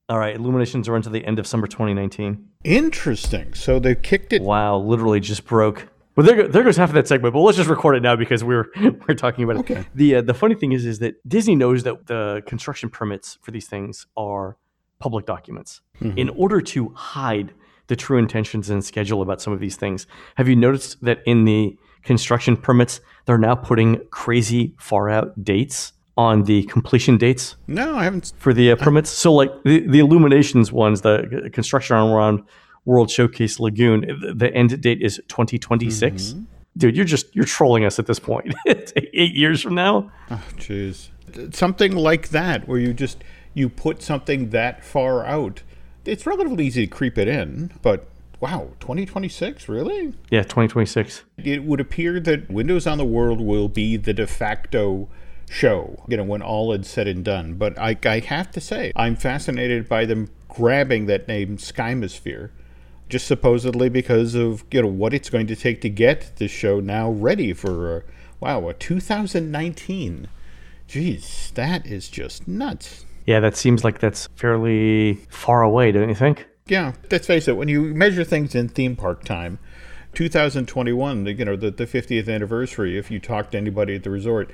All 0.08 0.20
right, 0.20 0.36
Illuminations 0.36 0.88
are 0.88 0.96
until 0.96 1.12
the 1.12 1.26
end 1.26 1.40
of 1.40 1.48
summer 1.48 1.66
2019. 1.66 2.48
Interesting. 2.64 3.54
So 3.56 3.80
they've 3.80 4.00
kicked 4.00 4.34
it. 4.34 4.42
Wow, 4.44 4.78
literally 4.78 5.20
just 5.20 5.46
broke. 5.46 5.88
Well, 6.16 6.26
there, 6.26 6.36
go, 6.36 6.48
there 6.48 6.64
goes 6.64 6.78
half 6.78 6.90
of 6.90 6.96
that 6.96 7.08
segment. 7.08 7.34
But 7.34 7.40
let's 7.42 7.58
just 7.58 7.70
record 7.70 7.96
it 7.96 8.04
now 8.04 8.16
because 8.16 8.44
we're 8.44 8.68
we're 9.08 9.16
talking 9.16 9.44
about 9.44 9.56
it. 9.58 9.60
Okay. 9.60 9.86
The 9.96 10.16
uh, 10.18 10.22
the 10.22 10.34
funny 10.36 10.54
thing 10.56 10.72
is, 10.72 10.86
is 10.86 11.00
that 11.00 11.16
Disney 11.28 11.56
knows 11.56 11.84
that 11.84 12.06
the 12.08 12.44
construction 12.46 12.90
permits 12.90 13.38
for 13.42 13.50
these 13.52 13.66
things 13.68 14.06
are 14.16 14.58
public 15.00 15.26
documents. 15.26 15.82
In 16.02 16.30
order 16.30 16.62
to 16.62 16.90
hide 16.96 17.54
the 17.88 17.96
true 17.96 18.18
intentions 18.18 18.70
and 18.70 18.84
schedule 18.84 19.22
about 19.22 19.42
some 19.42 19.54
of 19.54 19.60
these 19.60 19.76
things, 19.76 20.08
have 20.36 20.48
you 20.48 20.56
noticed 20.56 21.04
that 21.04 21.20
in 21.26 21.46
the 21.46 21.78
construction 22.04 22.56
permits 22.56 23.02
they're 23.26 23.38
now 23.38 23.56
putting 23.56 24.00
crazy 24.12 24.76
far 24.80 25.10
out 25.10 25.44
dates 25.44 25.94
on 26.18 26.44
the 26.44 26.64
completion 26.64 27.18
dates? 27.18 27.56
No, 27.68 27.96
I 27.96 28.04
haven't. 28.06 28.34
for 28.38 28.54
the 28.54 28.72
uh, 28.72 28.76
permits. 28.76 29.10
So 29.10 29.34
like 29.34 29.52
the, 29.64 29.86
the 29.88 30.00
illuminations 30.00 30.72
ones, 30.72 31.02
the 31.02 31.46
uh, 31.46 31.50
construction 31.50 31.96
around 31.96 32.44
World 32.86 33.10
Showcase 33.10 33.60
Lagoon, 33.60 34.02
the, 34.02 34.34
the 34.34 34.54
end 34.54 34.80
date 34.82 35.02
is 35.02 35.18
2026. 35.28 36.36
Dude, 36.78 36.96
you're 36.96 37.06
just 37.06 37.34
you're 37.36 37.46
trolling 37.46 37.86
us 37.86 38.00
at 38.00 38.06
this 38.06 38.20
point. 38.20 38.54
eight 38.68 39.34
years 39.34 39.62
from 39.62 39.76
now. 39.76 40.12
Oh, 40.30 40.44
jeez. 40.58 41.10
Something 41.54 41.96
like 41.96 42.30
that, 42.30 42.68
where 42.68 42.80
you 42.80 42.94
just 42.94 43.24
you 43.54 43.70
put 43.70 44.02
something 44.02 44.50
that 44.50 44.84
far 44.84 45.26
out. 45.26 45.64
It's 46.06 46.26
relatively 46.26 46.68
easy 46.68 46.88
to 46.88 46.92
creep 46.92 47.18
it 47.18 47.28
in, 47.28 47.72
but 47.82 48.08
wow, 48.40 48.70
2026, 48.80 49.68
really? 49.68 50.14
Yeah, 50.30 50.44
2026. 50.44 51.24
It 51.38 51.64
would 51.64 51.80
appear 51.80 52.20
that 52.20 52.50
Windows 52.50 52.86
on 52.86 52.98
the 52.98 53.06
World 53.06 53.42
will 53.42 53.70
be 53.70 53.98
the 53.98 54.14
de 54.14 54.28
facto 54.28 55.10
show, 55.50 56.04
you 56.08 56.18
know, 56.18 56.24
when 56.24 56.42
all 56.42 56.72
is 56.74 56.88
said 56.88 57.08
and 57.08 57.24
done. 57.24 57.56
But 57.56 57.78
I, 57.80 57.98
I 58.06 58.20
have 58.20 58.52
to 58.52 58.62
say, 58.62 58.92
I'm 58.96 59.16
fascinated 59.16 59.88
by 59.88 60.06
them 60.06 60.30
grabbing 60.48 61.06
that 61.08 61.28
name 61.28 61.58
Skymosphere, 61.58 62.52
just 63.10 63.28
supposedly 63.28 63.90
because 63.90 64.36
of, 64.36 64.64
you 64.72 64.82
know, 64.82 64.88
what 64.88 65.14
it's 65.14 65.30
going 65.30 65.48
to 65.48 65.56
take 65.56 65.82
to 65.82 65.90
get 65.90 66.36
this 66.38 66.52
show 66.52 66.80
now 66.80 67.10
ready 67.10 67.54
for, 67.54 67.98
uh, 67.98 68.02
wow, 68.40 68.68
a 68.70 68.74
2019. 68.74 70.28
Jeez, 70.88 71.54
that 71.54 71.86
is 71.86 72.10
just 72.10 72.48
nuts. 72.48 73.05
Yeah, 73.26 73.40
that 73.40 73.56
seems 73.58 73.84
like 73.84 74.00
that's 74.00 74.28
fairly 74.36 75.16
far 75.30 75.62
away, 75.64 75.92
don't 75.92 76.10
you 76.10 76.16
think? 76.16 76.48
Yeah, 76.68 76.94
let's 77.12 77.28
face 77.28 77.48
it. 77.48 77.58
When 77.58 77.68
you 77.68 77.82
measure 77.82 78.24
things 78.24 78.56
in 78.56 78.70
theme 78.70 78.96
park 78.96 79.24
time, 79.24 79.60
2021, 80.14 81.24
the- 81.24 81.34
you 81.34 81.46
know, 81.46 81.56
the, 81.56 81.72
the 81.72 81.86
50th 81.86 82.28
anniversary. 82.34 82.98
If 82.98 83.12
you 83.12 83.20
talk 83.20 83.52
to 83.52 83.58
anybody 83.58 83.96
at 83.96 84.04
the 84.04 84.10
resort, 84.10 84.52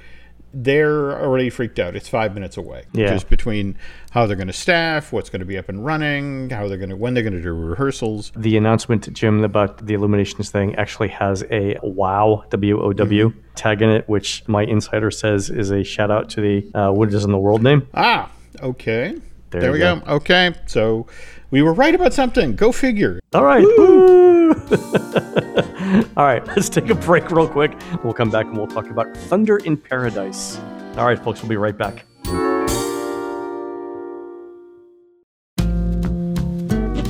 they're 0.53 1.17
already 1.17 1.49
freaked 1.49 1.79
out. 1.79 1.95
It's 1.95 2.09
five 2.09 2.33
minutes 2.33 2.57
away. 2.57 2.83
Yeah. 2.91 3.07
Just 3.13 3.29
between 3.29 3.77
how 4.09 4.25
they're 4.25 4.35
going 4.35 4.47
to 4.47 4.53
staff, 4.53 5.13
what's 5.13 5.29
going 5.29 5.39
to 5.39 5.45
be 5.45 5.57
up 5.57 5.69
and 5.69 5.85
running, 5.85 6.49
how 6.49 6.67
they're 6.67 6.77
going 6.77 6.89
to, 6.89 6.97
when 6.97 7.13
they're 7.13 7.23
going 7.23 7.35
to 7.37 7.41
do 7.41 7.53
rehearsals. 7.53 8.33
The 8.35 8.57
announcement, 8.57 9.03
to 9.03 9.11
Jim, 9.11 9.43
about 9.45 9.85
the 9.85 9.93
illuminations 9.93 10.49
thing 10.49 10.75
actually 10.75 11.07
has 11.09 11.43
a 11.51 11.77
WOW, 11.81 12.43
W 12.49 12.81
O 12.81 12.91
W, 12.91 13.33
tag 13.55 13.81
in 13.81 13.89
it, 13.89 14.09
which 14.09 14.43
my 14.47 14.63
insider 14.63 15.09
says 15.11 15.49
is 15.49 15.71
a 15.71 15.83
shout 15.83 16.11
out 16.11 16.29
to 16.31 16.41
the 16.41 16.77
uh, 16.77 16.91
Windows 16.91 17.23
in 17.23 17.31
the 17.31 17.37
World 17.39 17.63
name. 17.63 17.87
Ah, 17.93 18.29
okay. 18.61 19.17
There 19.51 19.61
There, 19.61 19.71
we 19.71 19.79
go. 19.79 19.97
go. 19.97 20.11
Okay, 20.13 20.53
so 20.65 21.07
we 21.51 21.61
were 21.61 21.73
right 21.73 21.93
about 21.93 22.13
something. 22.13 22.55
Go 22.55 22.71
figure. 22.71 23.19
All 23.33 23.43
right. 23.43 23.63
All 26.17 26.25
right, 26.25 26.45
let's 26.47 26.69
take 26.69 26.89
a 26.89 26.95
break 26.95 27.29
real 27.31 27.47
quick. 27.47 27.73
We'll 28.03 28.13
come 28.13 28.29
back 28.29 28.45
and 28.45 28.57
we'll 28.57 28.67
talk 28.67 28.89
about 28.89 29.15
Thunder 29.15 29.57
in 29.57 29.77
Paradise. 29.77 30.57
All 30.97 31.05
right, 31.05 31.19
folks, 31.19 31.41
we'll 31.41 31.49
be 31.49 31.57
right 31.57 31.77
back. 31.77 32.05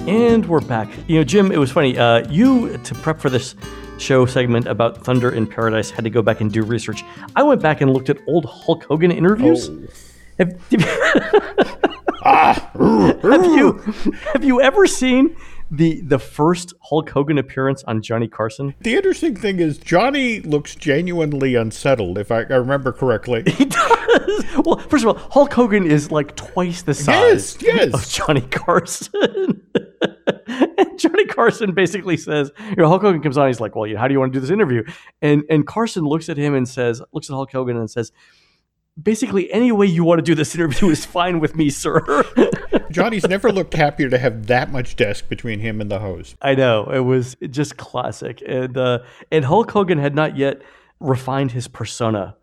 And 0.07 0.45
we're 0.47 0.61
back. 0.61 0.89
You 1.07 1.19
know, 1.19 1.23
Jim, 1.23 1.51
it 1.51 1.57
was 1.57 1.71
funny. 1.71 1.97
Uh, 1.97 2.27
you, 2.29 2.77
to 2.79 2.95
prep 2.95 3.19
for 3.19 3.29
this 3.29 3.55
show 3.97 4.25
segment 4.25 4.67
about 4.67 5.03
Thunder 5.03 5.31
in 5.31 5.47
Paradise, 5.47 5.89
had 5.89 6.03
to 6.03 6.09
go 6.09 6.21
back 6.21 6.41
and 6.41 6.51
do 6.51 6.63
research. 6.63 7.03
I 7.35 7.43
went 7.43 7.61
back 7.61 7.81
and 7.81 7.93
looked 7.93 8.09
at 8.09 8.17
old 8.27 8.45
Hulk 8.45 8.83
Hogan 8.85 9.11
interviews. 9.11 9.69
Have, 10.41 10.59
ah. 12.25 12.71
have 13.21 13.45
you 13.45 13.77
have 14.33 14.43
you 14.43 14.59
ever 14.61 14.87
seen 14.87 15.35
the 15.71 16.01
the 16.01 16.19
first 16.19 16.73
Hulk 16.81 17.09
Hogan 17.09 17.37
appearance 17.37 17.83
on 17.85 18.01
Johnny 18.01 18.27
Carson. 18.27 18.75
The 18.81 18.95
interesting 18.95 19.35
thing 19.35 19.59
is 19.59 19.77
Johnny 19.77 20.41
looks 20.41 20.75
genuinely 20.75 21.55
unsettled, 21.55 22.17
if 22.17 22.31
I, 22.31 22.41
I 22.41 22.55
remember 22.55 22.91
correctly. 22.91 23.43
He 23.61 23.65
does. 23.65 24.45
Well, 24.65 24.77
first 24.77 25.05
of 25.05 25.09
all, 25.09 25.29
Hulk 25.31 25.53
Hogan 25.53 25.85
is 25.89 26.11
like 26.11 26.35
twice 26.35 26.81
the 26.81 26.93
size 26.93 27.57
Yes, 27.61 27.91
yes. 27.91 27.93
of 27.93 28.07
Johnny 28.09 28.41
Carson. 28.41 29.61
and 30.47 30.99
Johnny 30.99 31.25
Carson 31.25 31.73
basically 31.73 32.17
says, 32.17 32.51
you 32.69 32.75
know, 32.75 32.87
Hulk 32.87 33.01
Hogan 33.03 33.21
comes 33.21 33.37
on, 33.37 33.47
he's 33.47 33.61
like, 33.61 33.75
Well, 33.75 33.89
how 33.95 34.07
do 34.07 34.13
you 34.13 34.19
want 34.19 34.33
to 34.33 34.37
do 34.37 34.41
this 34.41 34.49
interview? 34.49 34.83
And 35.21 35.43
and 35.49 35.65
Carson 35.65 36.03
looks 36.03 36.27
at 36.27 36.37
him 36.37 36.53
and 36.55 36.67
says, 36.67 37.01
looks 37.13 37.29
at 37.29 37.33
Hulk 37.33 37.51
Hogan 37.51 37.77
and 37.77 37.89
says, 37.89 38.11
Basically, 39.01 39.51
any 39.51 39.71
way 39.71 39.85
you 39.85 40.03
want 40.03 40.19
to 40.19 40.23
do 40.23 40.35
this 40.35 40.53
interview 40.53 40.89
is 40.89 41.05
fine 41.05 41.39
with 41.39 41.55
me, 41.55 41.69
sir. 41.69 42.01
Johnny's 42.91 43.27
never 43.27 43.51
looked 43.51 43.73
happier 43.73 44.09
to 44.09 44.17
have 44.17 44.47
that 44.47 44.71
much 44.71 44.95
desk 44.95 45.29
between 45.29 45.59
him 45.59 45.79
and 45.79 45.89
the 45.89 45.99
host. 45.99 46.35
I 46.41 46.55
know 46.55 46.89
it 46.91 46.99
was 46.99 47.35
just 47.49 47.77
classic, 47.77 48.43
and 48.45 48.77
uh, 48.77 48.99
and 49.31 49.45
Hulk 49.45 49.71
Hogan 49.71 49.97
had 49.97 50.13
not 50.13 50.37
yet 50.37 50.61
refined 50.99 51.51
his 51.51 51.69
persona, 51.69 52.35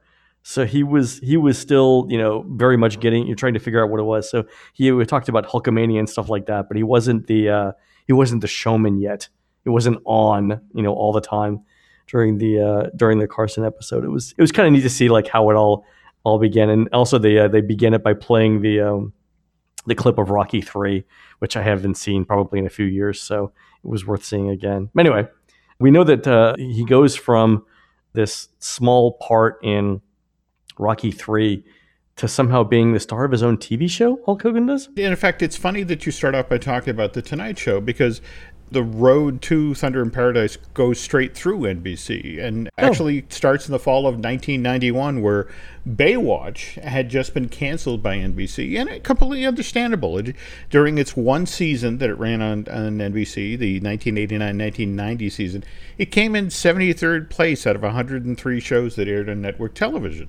so 0.42 0.64
he 0.64 0.82
was 0.82 1.18
he 1.18 1.36
was 1.36 1.58
still 1.58 2.06
you 2.08 2.16
know 2.16 2.46
very 2.48 2.78
much 2.78 2.98
getting 2.98 3.26
you're 3.26 3.36
trying 3.36 3.54
to 3.54 3.60
figure 3.60 3.84
out 3.84 3.90
what 3.90 4.00
it 4.00 4.04
was. 4.04 4.30
So 4.30 4.44
he 4.72 4.90
we 4.90 5.04
talked 5.04 5.28
about 5.28 5.46
Hulkamania 5.46 5.98
and 5.98 6.08
stuff 6.08 6.30
like 6.30 6.46
that, 6.46 6.68
but 6.68 6.78
he 6.78 6.82
wasn't 6.82 7.26
the 7.26 7.50
uh, 7.50 7.72
he 8.06 8.14
wasn't 8.14 8.40
the 8.40 8.48
showman 8.48 8.98
yet. 8.98 9.28
He 9.64 9.70
wasn't 9.70 9.98
on 10.06 10.62
you 10.74 10.82
know 10.82 10.94
all 10.94 11.12
the 11.12 11.20
time 11.20 11.60
during 12.06 12.38
the 12.38 12.60
uh, 12.60 12.90
during 12.96 13.18
the 13.18 13.28
Carson 13.28 13.64
episode. 13.66 14.02
It 14.02 14.08
was 14.08 14.34
it 14.36 14.40
was 14.40 14.50
kind 14.50 14.66
of 14.66 14.72
neat 14.72 14.80
to 14.80 14.90
see 14.90 15.10
like 15.10 15.28
how 15.28 15.50
it 15.50 15.54
all 15.54 15.84
all 16.28 16.38
begin. 16.38 16.70
and 16.70 16.88
also 16.92 17.18
they 17.18 17.38
uh, 17.38 17.48
they 17.48 17.60
began 17.60 17.94
it 17.94 18.02
by 18.02 18.14
playing 18.14 18.62
the. 18.62 18.80
Um, 18.80 19.12
the 19.86 19.94
clip 19.94 20.18
of 20.18 20.30
Rocky 20.30 20.60
Three, 20.60 21.04
which 21.38 21.56
I 21.56 21.62
haven't 21.62 21.96
seen 21.96 22.24
probably 22.24 22.58
in 22.58 22.66
a 22.66 22.70
few 22.70 22.84
years, 22.84 23.20
so 23.20 23.52
it 23.82 23.88
was 23.88 24.06
worth 24.06 24.24
seeing 24.24 24.50
again. 24.50 24.90
Anyway, 24.98 25.26
we 25.78 25.90
know 25.90 26.04
that 26.04 26.26
uh, 26.26 26.54
he 26.56 26.84
goes 26.84 27.16
from 27.16 27.64
this 28.12 28.48
small 28.58 29.12
part 29.14 29.58
in 29.62 30.00
Rocky 30.78 31.10
Three 31.10 31.64
to 32.16 32.28
somehow 32.28 32.64
being 32.64 32.92
the 32.92 33.00
star 33.00 33.24
of 33.24 33.32
his 33.32 33.42
own 33.42 33.56
TV 33.56 33.88
show. 33.88 34.20
Hulk 34.26 34.42
Hogan 34.42 34.66
does. 34.66 34.88
In 34.96 35.14
fact, 35.16 35.40
it's 35.40 35.56
funny 35.56 35.84
that 35.84 36.04
you 36.04 36.12
start 36.12 36.34
off 36.34 36.48
by 36.48 36.58
talking 36.58 36.90
about 36.90 37.12
the 37.12 37.22
Tonight 37.22 37.58
Show 37.58 37.80
because 37.80 38.20
the 38.70 38.82
road 38.82 39.40
to 39.42 39.74
Thunder 39.74 40.02
in 40.02 40.10
Paradise 40.10 40.56
goes 40.74 41.00
straight 41.00 41.34
through 41.34 41.60
NBC 41.60 42.42
and 42.42 42.68
oh. 42.68 42.86
actually 42.86 43.24
starts 43.28 43.66
in 43.66 43.72
the 43.72 43.78
fall 43.78 44.00
of 44.00 44.14
1991, 44.14 45.22
where 45.22 45.48
Baywatch 45.88 46.80
had 46.82 47.08
just 47.08 47.32
been 47.32 47.48
canceled 47.48 48.02
by 48.02 48.18
NBC, 48.18 48.78
and 48.78 48.88
it, 48.88 49.04
completely 49.04 49.46
understandable. 49.46 50.18
It, 50.18 50.36
during 50.70 50.98
its 50.98 51.16
one 51.16 51.46
season 51.46 51.98
that 51.98 52.10
it 52.10 52.18
ran 52.18 52.42
on, 52.42 52.68
on 52.68 52.98
NBC, 52.98 53.58
the 53.58 53.80
1989-1990 53.80 55.32
season, 55.32 55.64
it 55.96 56.06
came 56.06 56.36
in 56.36 56.48
73rd 56.48 57.30
place 57.30 57.66
out 57.66 57.76
of 57.76 57.82
103 57.82 58.60
shows 58.60 58.96
that 58.96 59.08
aired 59.08 59.28
on 59.28 59.40
network 59.40 59.74
television. 59.74 60.28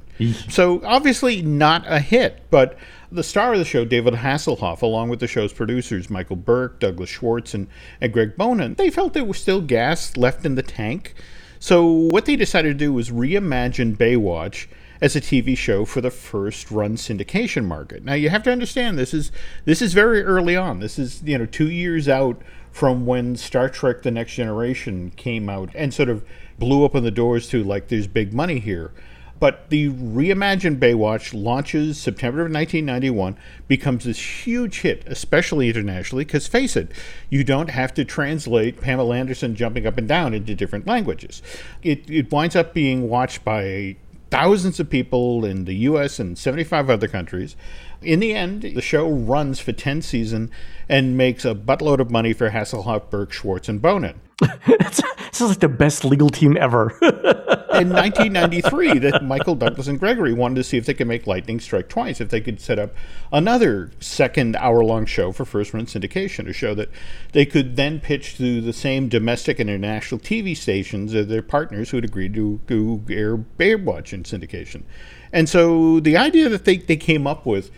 so 0.50 0.82
obviously 0.86 1.42
not 1.42 1.84
a 1.88 2.00
hit, 2.00 2.42
but 2.50 2.78
the 3.12 3.24
star 3.24 3.54
of 3.54 3.60
the 3.60 3.66
show, 3.66 3.86
David 3.86 4.16
Hasselhoff, 4.16 4.82
along 4.82 5.10
with 5.10 5.20
the 5.20 5.28
show's 5.28 5.54
producers, 5.54 6.10
Michael 6.10 6.36
Berk, 6.36 6.80
Douglas 6.80 7.10
Schwartz, 7.10 7.54
and, 7.54 7.68
and 8.00 8.14
Greg 8.14 8.38
Bonann, 8.38 8.76
they 8.76 8.90
felt 8.90 9.14
there 9.14 9.26
was 9.26 9.40
still 9.40 9.62
gas 9.62 10.16
left 10.16 10.46
in 10.46 10.56
the 10.56 10.64
tank. 10.64 11.16
So 11.60 11.86
what 11.86 12.26
they 12.26 12.36
decided 12.36 12.70
to 12.70 12.86
do 12.86 12.94
was 12.94 13.10
reimagine 13.10 13.98
Baywatch 13.98 14.68
as 15.02 15.16
a 15.16 15.22
TV 15.22 15.58
show 15.58 15.86
for 15.86 16.02
the 16.02 16.12
first 16.12 16.72
run 16.72 16.96
syndication 16.96 17.66
market. 17.66 18.04
Now 18.04 18.14
you 18.14 18.30
have 18.30 18.44
to 18.44 18.52
understand 18.52 18.98
this 18.98 19.14
is 19.14 19.32
this 19.66 19.82
is 19.82 19.94
very 19.94 20.24
early 20.24 20.56
on. 20.56 20.80
This 20.80 21.00
is 21.00 21.22
you 21.24 21.38
know 21.38 21.46
two 21.46 21.70
years 21.70 22.08
out 22.08 22.42
from 22.72 23.06
when 23.06 23.36
Star 23.36 23.70
Trek: 23.70 24.02
The 24.02 24.12
Next 24.12 24.34
Generation 24.34 25.12
came 25.16 25.50
out 25.50 25.70
and 25.74 25.94
sort 25.94 26.10
of 26.10 26.24
blew 26.58 26.84
open 26.84 27.04
the 27.04 27.12
doors 27.12 27.48
to 27.50 27.64
like 27.64 27.88
there's 27.88 28.08
big 28.08 28.34
money 28.34 28.60
here. 28.60 28.92
But 29.40 29.70
the 29.70 29.90
reimagined 29.90 30.80
Baywatch 30.80 31.34
launches 31.34 31.98
September 31.98 32.42
of 32.42 32.52
1991, 32.52 33.38
becomes 33.68 34.04
this 34.04 34.46
huge 34.46 34.82
hit, 34.82 35.04
especially 35.08 35.70
internationally, 35.70 36.26
because 36.26 36.48
face 36.48 36.76
it, 36.76 36.92
you 37.30 37.44
don't 37.44 37.70
have 37.70 37.94
to 37.94 38.04
translate 38.04 38.82
Pamela 38.82 39.16
Anderson 39.16 39.56
jumping 39.56 39.88
up 39.88 39.98
and 39.98 40.08
down 40.08 40.34
into 40.34 40.56
different 40.56 40.86
languages. 40.86 41.42
It, 41.82 42.10
it 42.10 42.32
winds 42.32 42.56
up 42.56 42.74
being 42.74 43.08
watched 43.08 43.46
by 43.46 43.96
thousands 44.30 44.80
of 44.80 44.90
people 44.90 45.44
in 45.44 45.66
the 45.66 45.76
US 45.76 46.20
and 46.20 46.38
75 46.38 46.90
other 46.90 47.08
countries. 47.08 47.56
In 48.02 48.20
the 48.20 48.34
end, 48.34 48.62
the 48.62 48.82
show 48.82 49.10
runs 49.10 49.60
for 49.60 49.72
10 49.72 50.02
seasons 50.02 50.52
and 50.88 51.18
makes 51.18 51.46
a 51.46 51.56
buttload 51.56 52.00
of 52.00 52.12
money 52.12 52.34
for 52.34 52.52
Hasselhoff, 52.52 53.10
Berk, 53.10 53.32
Schwartz, 53.32 53.70
and 53.70 53.82
Bonann. 53.82 54.20
this 54.68 55.42
is 55.42 55.50
like 55.50 55.60
the 55.60 55.70
best 55.70 56.06
legal 56.06 56.30
team 56.30 56.58
ever. 56.58 56.98
in 57.80 57.90
1993 57.90 59.00
that 59.00 59.24
Michael 59.24 59.56
Douglas 59.56 59.88
and 59.88 60.00
Gregory 60.00 60.34
wanted 60.34 60.56
to 60.56 60.64
see 60.64 60.78
if 60.78 60.86
they 60.86 60.94
could 60.94 61.08
make 61.08 61.28
Lightning 61.28 61.60
Strike 61.60 61.88
twice, 61.88 62.20
if 62.20 62.30
they 62.30 62.42
could 62.42 62.60
set 62.60 62.80
up 62.80 62.94
another 63.32 63.92
second 64.00 64.56
hour 64.58 64.84
long 64.84 65.06
show 65.06 65.32
for 65.32 65.46
first 65.46 65.74
run 65.74 65.86
syndication, 65.86 66.48
a 66.50 66.54
show 66.54 66.74
that 66.76 66.90
they 67.32 67.46
could 67.46 67.76
then 67.76 68.00
pitch 68.00 68.38
to 68.38 68.60
the 68.62 68.74
same 68.74 69.08
domestic 69.08 69.60
and 69.60 69.70
international 69.70 70.20
TV 70.20 70.56
stations 70.56 71.14
as 71.14 71.28
their 71.28 71.42
partners 71.42 71.90
who 71.90 71.98
had 71.98 72.06
agreed 72.06 72.34
to, 72.34 72.60
to 72.68 73.04
air 73.10 73.38
Baywatch 73.38 74.14
in 74.14 74.24
syndication. 74.24 74.84
And 75.32 75.48
so 75.48 76.00
the 76.00 76.18
idea 76.18 76.50
that 76.50 76.66
they, 76.66 76.78
they 76.78 76.98
came 76.98 77.28
up 77.28 77.46
with, 77.46 77.72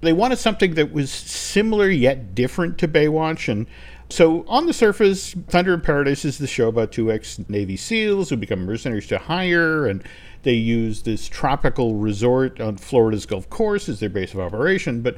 they 0.00 0.12
wanted 0.12 0.38
something 0.38 0.74
that 0.74 0.92
was 0.92 1.10
similar 1.10 1.88
yet 1.88 2.34
different 2.34 2.78
to 2.78 2.88
Baywatch 2.88 3.48
and 3.50 3.66
so, 4.10 4.44
on 4.48 4.66
the 4.66 4.72
surface, 4.72 5.32
Thunder 5.48 5.74
in 5.74 5.80
Paradise 5.80 6.24
is 6.24 6.38
the 6.38 6.46
show 6.46 6.68
about 6.68 6.92
two 6.92 7.10
ex 7.10 7.40
Navy 7.48 7.76
SEALs 7.76 8.30
who 8.30 8.36
become 8.36 8.64
mercenaries 8.64 9.06
to 9.08 9.18
hire, 9.18 9.86
and 9.86 10.02
they 10.42 10.52
use 10.52 11.02
this 11.02 11.26
tropical 11.26 11.94
resort 11.94 12.60
on 12.60 12.76
Florida's 12.76 13.26
Gulf 13.26 13.48
Coast 13.48 13.88
as 13.88 14.00
their 14.00 14.10
base 14.10 14.34
of 14.34 14.40
operation. 14.40 15.00
But 15.00 15.16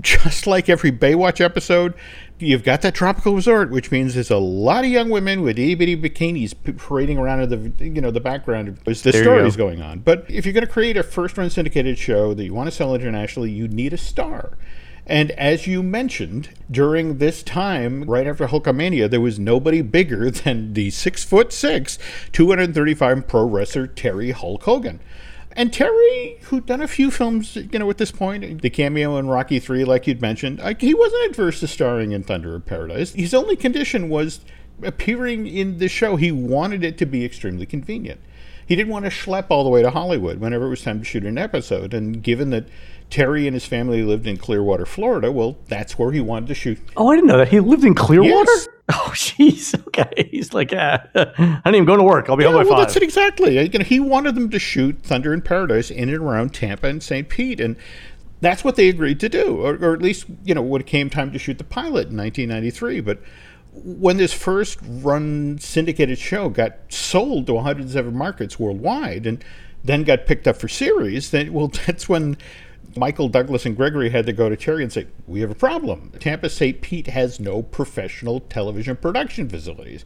just 0.00 0.46
like 0.46 0.68
every 0.68 0.92
Baywatch 0.92 1.40
episode, 1.40 1.94
you've 2.38 2.62
got 2.62 2.82
that 2.82 2.94
tropical 2.94 3.34
resort, 3.34 3.70
which 3.70 3.90
means 3.90 4.14
there's 4.14 4.30
a 4.30 4.38
lot 4.38 4.84
of 4.84 4.90
young 4.90 5.10
women 5.10 5.42
with 5.42 5.58
itty 5.58 5.74
bitty 5.74 5.96
bikinis 5.96 6.54
parading 6.78 7.18
around 7.18 7.40
in 7.40 7.48
the 7.50 7.84
you 7.84 8.00
know 8.00 8.10
the 8.10 8.20
background 8.20 8.78
as 8.86 9.02
the 9.02 9.12
story's 9.12 9.56
go. 9.56 9.66
going 9.66 9.82
on. 9.82 9.98
But 10.00 10.24
if 10.28 10.46
you're 10.46 10.54
going 10.54 10.66
to 10.66 10.72
create 10.72 10.96
a 10.96 11.02
first 11.02 11.36
run 11.36 11.50
syndicated 11.50 11.98
show 11.98 12.32
that 12.34 12.44
you 12.44 12.54
want 12.54 12.68
to 12.68 12.74
sell 12.74 12.94
internationally, 12.94 13.50
you 13.50 13.68
need 13.68 13.92
a 13.92 13.98
star. 13.98 14.56
And 15.06 15.32
as 15.32 15.66
you 15.66 15.82
mentioned, 15.82 16.50
during 16.70 17.18
this 17.18 17.42
time, 17.42 18.04
right 18.04 18.26
after 18.26 18.46
Hulkamania, 18.46 19.10
there 19.10 19.20
was 19.20 19.38
nobody 19.38 19.82
bigger 19.82 20.30
than 20.30 20.72
the 20.72 20.90
six 20.90 21.24
foot 21.24 21.52
six, 21.52 21.98
235 22.32 23.28
pro 23.28 23.44
wrestler 23.44 23.86
Terry 23.86 24.30
Hulk 24.30 24.62
Hogan. 24.62 25.00
And 25.56 25.72
Terry, 25.72 26.38
who'd 26.44 26.66
done 26.66 26.80
a 26.80 26.88
few 26.88 27.12
films, 27.12 27.54
you 27.54 27.78
know, 27.78 27.88
at 27.88 27.98
this 27.98 28.10
point, 28.10 28.62
the 28.62 28.70
cameo 28.70 29.16
in 29.18 29.28
Rocky 29.28 29.60
Three, 29.60 29.84
like 29.84 30.06
you'd 30.06 30.20
mentioned, 30.20 30.60
he 30.80 30.94
wasn't 30.94 31.30
adverse 31.30 31.60
to 31.60 31.68
starring 31.68 32.10
in 32.10 32.24
Thunder 32.24 32.56
of 32.56 32.66
Paradise. 32.66 33.12
His 33.12 33.32
only 33.32 33.54
condition 33.54 34.08
was 34.08 34.40
appearing 34.82 35.46
in 35.46 35.78
the 35.78 35.88
show. 35.88 36.16
He 36.16 36.32
wanted 36.32 36.82
it 36.82 36.98
to 36.98 37.06
be 37.06 37.24
extremely 37.24 37.66
convenient. 37.66 38.20
He 38.66 38.74
didn't 38.74 38.92
want 38.92 39.04
to 39.04 39.10
schlep 39.10 39.46
all 39.50 39.62
the 39.62 39.70
way 39.70 39.82
to 39.82 39.90
Hollywood 39.90 40.40
whenever 40.40 40.66
it 40.66 40.70
was 40.70 40.82
time 40.82 40.98
to 40.98 41.04
shoot 41.04 41.24
an 41.24 41.38
episode. 41.38 41.94
And 41.94 42.22
given 42.22 42.50
that 42.50 42.66
Terry 43.10 43.46
and 43.46 43.54
his 43.54 43.64
family 43.64 44.02
lived 44.02 44.26
in 44.26 44.36
Clearwater, 44.36 44.86
Florida. 44.86 45.30
Well, 45.30 45.56
that's 45.68 45.98
where 45.98 46.12
he 46.12 46.20
wanted 46.20 46.48
to 46.48 46.54
shoot. 46.54 46.78
Oh, 46.96 47.10
I 47.10 47.16
didn't 47.16 47.28
know 47.28 47.38
that. 47.38 47.48
He 47.48 47.60
lived 47.60 47.84
in 47.84 47.94
Clearwater? 47.94 48.50
Yes. 48.50 48.68
Oh, 48.90 49.12
jeez. 49.14 49.74
Okay. 49.86 50.28
He's 50.30 50.52
like, 50.52 50.70
ah, 50.76 51.06
I 51.14 51.24
didn't 51.64 51.74
even 51.74 51.84
go 51.86 51.96
to 51.96 52.02
work. 52.02 52.28
I'll 52.28 52.36
be 52.36 52.44
yeah, 52.44 52.50
home 52.50 52.58
by 52.58 52.68
well, 52.68 52.76
five. 52.76 52.86
That's 52.86 52.96
it 52.96 53.02
exactly. 53.02 53.58
You 53.58 53.78
know, 53.78 53.82
he 53.82 53.98
wanted 53.98 54.34
them 54.34 54.50
to 54.50 54.58
shoot 54.58 54.98
Thunder 55.02 55.32
in 55.32 55.40
Paradise 55.40 55.90
in 55.90 56.10
and 56.10 56.18
around 56.18 56.52
Tampa 56.52 56.88
and 56.88 57.02
St. 57.02 57.26
Pete. 57.26 57.60
And 57.60 57.76
that's 58.42 58.62
what 58.62 58.76
they 58.76 58.90
agreed 58.90 59.20
to 59.20 59.30
do, 59.30 59.56
or, 59.56 59.76
or, 59.76 59.94
at 59.94 60.02
least, 60.02 60.26
you 60.44 60.54
know, 60.54 60.60
when 60.60 60.82
it 60.82 60.86
came 60.86 61.08
time 61.08 61.32
to 61.32 61.38
shoot 61.38 61.56
the 61.56 61.64
pilot 61.64 62.08
in 62.10 62.16
1993. 62.18 63.00
But 63.00 63.20
when 63.72 64.18
this 64.18 64.34
first 64.34 64.78
run 64.82 65.58
syndicated 65.58 66.18
show 66.18 66.50
got 66.50 66.76
sold 66.90 67.46
to 67.46 67.54
107 67.54 68.14
markets 68.14 68.58
worldwide 68.58 69.26
and 69.26 69.42
then 69.82 70.04
got 70.04 70.26
picked 70.26 70.46
up 70.46 70.56
for 70.56 70.68
series, 70.68 71.30
then, 71.30 71.52
well, 71.52 71.68
that's 71.86 72.08
when 72.08 72.36
Michael 72.96 73.28
Douglas 73.28 73.66
and 73.66 73.76
Gregory 73.76 74.10
had 74.10 74.26
to 74.26 74.32
go 74.32 74.48
to 74.48 74.56
Terry 74.56 74.82
and 74.82 74.92
say, 74.92 75.06
We 75.26 75.40
have 75.40 75.50
a 75.50 75.54
problem. 75.54 76.12
Tampa 76.20 76.48
St. 76.48 76.80
Pete 76.80 77.08
has 77.08 77.40
no 77.40 77.62
professional 77.62 78.40
television 78.40 78.96
production 78.96 79.48
facilities. 79.48 80.04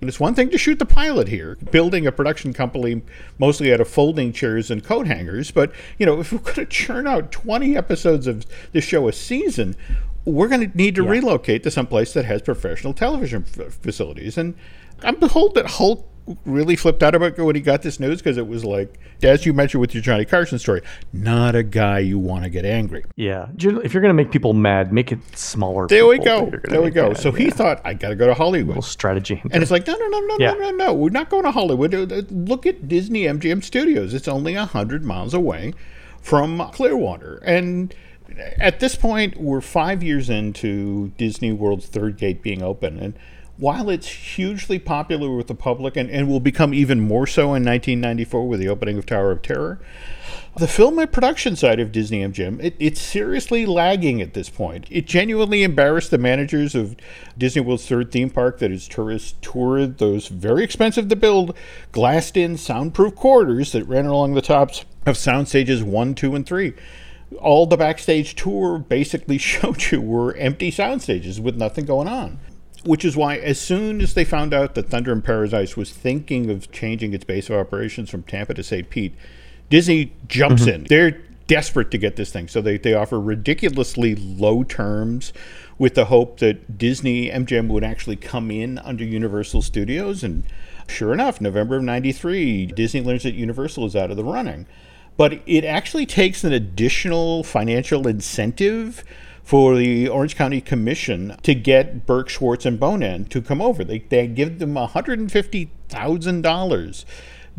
And 0.00 0.08
it's 0.08 0.18
one 0.18 0.34
thing 0.34 0.48
to 0.50 0.58
shoot 0.58 0.78
the 0.78 0.86
pilot 0.86 1.28
here, 1.28 1.56
building 1.70 2.06
a 2.06 2.12
production 2.12 2.54
company 2.54 3.02
mostly 3.38 3.72
out 3.72 3.82
of 3.82 3.88
folding 3.88 4.32
chairs 4.32 4.70
and 4.70 4.82
coat 4.82 5.06
hangers. 5.06 5.50
But, 5.50 5.72
you 5.98 6.06
know, 6.06 6.20
if 6.20 6.32
we're 6.32 6.38
going 6.38 6.54
to 6.54 6.66
churn 6.66 7.06
out 7.06 7.30
20 7.30 7.76
episodes 7.76 8.26
of 8.26 8.46
the 8.72 8.80
show 8.80 9.08
a 9.08 9.12
season, 9.12 9.76
we're 10.24 10.48
going 10.48 10.70
to 10.70 10.76
need 10.76 10.94
to 10.94 11.04
yeah. 11.04 11.10
relocate 11.10 11.62
to 11.64 11.70
some 11.70 11.86
place 11.86 12.14
that 12.14 12.24
has 12.24 12.40
professional 12.40 12.94
television 12.94 13.44
f- 13.58 13.74
facilities. 13.74 14.38
And 14.38 14.54
I'm 15.02 15.16
told 15.16 15.54
that 15.54 15.66
Hulk 15.66 16.09
really 16.44 16.76
flipped 16.76 17.02
out 17.02 17.14
about 17.14 17.38
when 17.38 17.54
he 17.54 17.60
got 17.60 17.82
this 17.82 17.98
news 17.98 18.18
because 18.18 18.36
it 18.36 18.46
was 18.46 18.64
like, 18.64 18.98
as 19.22 19.44
you 19.44 19.52
mentioned 19.52 19.80
with 19.80 19.94
your 19.94 20.02
Johnny 20.02 20.24
Carson 20.24 20.58
story, 20.58 20.82
not 21.12 21.54
a 21.54 21.62
guy 21.62 21.98
you 21.98 22.18
want 22.18 22.44
to 22.44 22.50
get 22.50 22.64
angry. 22.64 23.04
Yeah. 23.16 23.48
If 23.56 23.92
you're 23.92 24.00
going 24.00 24.10
to 24.10 24.14
make 24.14 24.30
people 24.30 24.52
mad, 24.52 24.92
make 24.92 25.12
it 25.12 25.18
smaller. 25.36 25.86
There 25.86 26.06
we 26.06 26.18
go. 26.18 26.50
There 26.64 26.82
we 26.82 26.90
go. 26.90 27.08
Mad. 27.08 27.18
So 27.18 27.32
he 27.32 27.50
thought, 27.50 27.80
I 27.84 27.94
got 27.94 28.10
to 28.10 28.16
go 28.16 28.26
to 28.26 28.34
Hollywood. 28.34 28.68
Little 28.68 28.82
strategy. 28.82 29.40
And 29.50 29.62
it's 29.62 29.70
like, 29.70 29.86
no, 29.86 29.94
no, 29.94 30.08
no, 30.08 30.20
no, 30.20 30.36
yeah. 30.38 30.52
no, 30.52 30.58
no, 30.58 30.70
no. 30.70 30.94
We're 30.94 31.10
not 31.10 31.30
going 31.30 31.44
to 31.44 31.50
Hollywood. 31.50 31.94
Uh, 31.94 32.22
look 32.30 32.66
at 32.66 32.88
Disney 32.88 33.24
MGM 33.24 33.64
Studios. 33.64 34.14
It's 34.14 34.28
only 34.28 34.54
100 34.54 35.04
miles 35.04 35.34
away 35.34 35.74
from 36.20 36.70
Clearwater. 36.72 37.42
And 37.44 37.94
at 38.58 38.80
this 38.80 38.96
point, 38.96 39.36
we're 39.38 39.60
five 39.60 40.02
years 40.02 40.30
into 40.30 41.08
Disney 41.16 41.52
World's 41.52 41.86
third 41.86 42.16
gate 42.16 42.42
being 42.42 42.62
open. 42.62 42.98
And 42.98 43.14
while 43.60 43.90
it's 43.90 44.08
hugely 44.08 44.78
popular 44.78 45.30
with 45.36 45.46
the 45.46 45.54
public 45.54 45.94
and, 45.94 46.10
and 46.10 46.26
will 46.26 46.40
become 46.40 46.72
even 46.72 46.98
more 46.98 47.26
so 47.26 47.42
in 47.42 47.62
1994 47.62 48.48
with 48.48 48.58
the 48.58 48.68
opening 48.68 48.96
of 48.96 49.04
Tower 49.04 49.30
of 49.30 49.42
Terror, 49.42 49.78
the 50.56 50.66
film 50.66 50.98
and 50.98 51.12
production 51.12 51.54
side 51.54 51.78
of 51.78 51.92
Disney 51.92 52.24
MGM, 52.24 52.58
it, 52.64 52.74
it's 52.78 53.00
seriously 53.00 53.66
lagging 53.66 54.22
at 54.22 54.32
this 54.32 54.48
point. 54.48 54.86
It 54.90 55.06
genuinely 55.06 55.62
embarrassed 55.62 56.10
the 56.10 56.16
managers 56.16 56.74
of 56.74 56.96
Disney 57.36 57.60
World's 57.60 57.86
third 57.86 58.10
theme 58.10 58.30
park 58.30 58.58
that 58.60 58.72
its 58.72 58.88
tourists 58.88 59.34
toured 59.42 59.98
those 59.98 60.28
very 60.28 60.64
expensive 60.64 61.08
to 61.08 61.16
build, 61.16 61.54
glassed 61.92 62.38
in, 62.38 62.56
soundproof 62.56 63.14
corridors 63.14 63.72
that 63.72 63.84
ran 63.84 64.06
along 64.06 64.32
the 64.32 64.42
tops 64.42 64.86
of 65.04 65.18
sound 65.18 65.48
stages 65.48 65.84
one, 65.84 66.14
two, 66.14 66.34
and 66.34 66.46
three 66.46 66.72
all 67.38 67.64
the 67.64 67.76
backstage 67.76 68.34
tour 68.34 68.76
basically 68.76 69.38
showed 69.38 69.92
you 69.92 70.00
were 70.00 70.34
empty 70.34 70.68
sound 70.68 71.00
stages 71.00 71.40
with 71.40 71.56
nothing 71.56 71.84
going 71.84 72.08
on 72.08 72.40
which 72.84 73.04
is 73.04 73.16
why, 73.16 73.36
as 73.36 73.60
soon 73.60 74.00
as 74.00 74.14
they 74.14 74.24
found 74.24 74.54
out 74.54 74.74
that 74.74 74.88
Thunder 74.88 75.12
in 75.12 75.22
Paradise 75.22 75.76
was 75.76 75.90
thinking 75.90 76.50
of 76.50 76.70
changing 76.72 77.12
its 77.12 77.24
base 77.24 77.50
of 77.50 77.56
operations 77.56 78.10
from 78.10 78.22
Tampa 78.22 78.54
to 78.54 78.62
St. 78.62 78.88
Pete, 78.88 79.14
Disney 79.68 80.12
jumps 80.26 80.62
mm-hmm. 80.62 80.70
in. 80.70 80.84
They're 80.84 81.20
desperate 81.46 81.90
to 81.90 81.98
get 81.98 82.14
this 82.14 82.30
thing. 82.30 82.46
So 82.46 82.60
they, 82.60 82.78
they 82.78 82.94
offer 82.94 83.20
ridiculously 83.20 84.14
low 84.14 84.62
terms 84.62 85.32
with 85.78 85.94
the 85.94 86.04
hope 86.04 86.38
that 86.38 86.78
Disney 86.78 87.28
MGM 87.28 87.68
would 87.68 87.82
actually 87.82 88.16
come 88.16 88.52
in 88.52 88.78
under 88.78 89.04
Universal 89.04 89.62
Studios. 89.62 90.22
And 90.22 90.44
sure 90.86 91.12
enough, 91.12 91.40
November 91.40 91.76
of 91.76 91.82
93, 91.82 92.66
Disney 92.66 93.00
learns 93.00 93.24
that 93.24 93.34
Universal 93.34 93.86
is 93.86 93.96
out 93.96 94.12
of 94.12 94.16
the 94.16 94.24
running. 94.24 94.66
But 95.16 95.40
it 95.44 95.64
actually 95.64 96.06
takes 96.06 96.44
an 96.44 96.52
additional 96.52 97.42
financial 97.42 98.06
incentive 98.06 99.02
for 99.42 99.76
the 99.76 100.08
Orange 100.08 100.36
County 100.36 100.60
Commission 100.60 101.36
to 101.42 101.54
get 101.54 102.06
Berk, 102.06 102.28
Schwartz, 102.28 102.66
and 102.66 102.78
Bonann 102.78 103.24
to 103.30 103.42
come 103.42 103.60
over. 103.60 103.82
They, 103.84 103.98
they 103.98 104.26
give 104.26 104.58
them 104.58 104.74
$150,000 104.74 107.04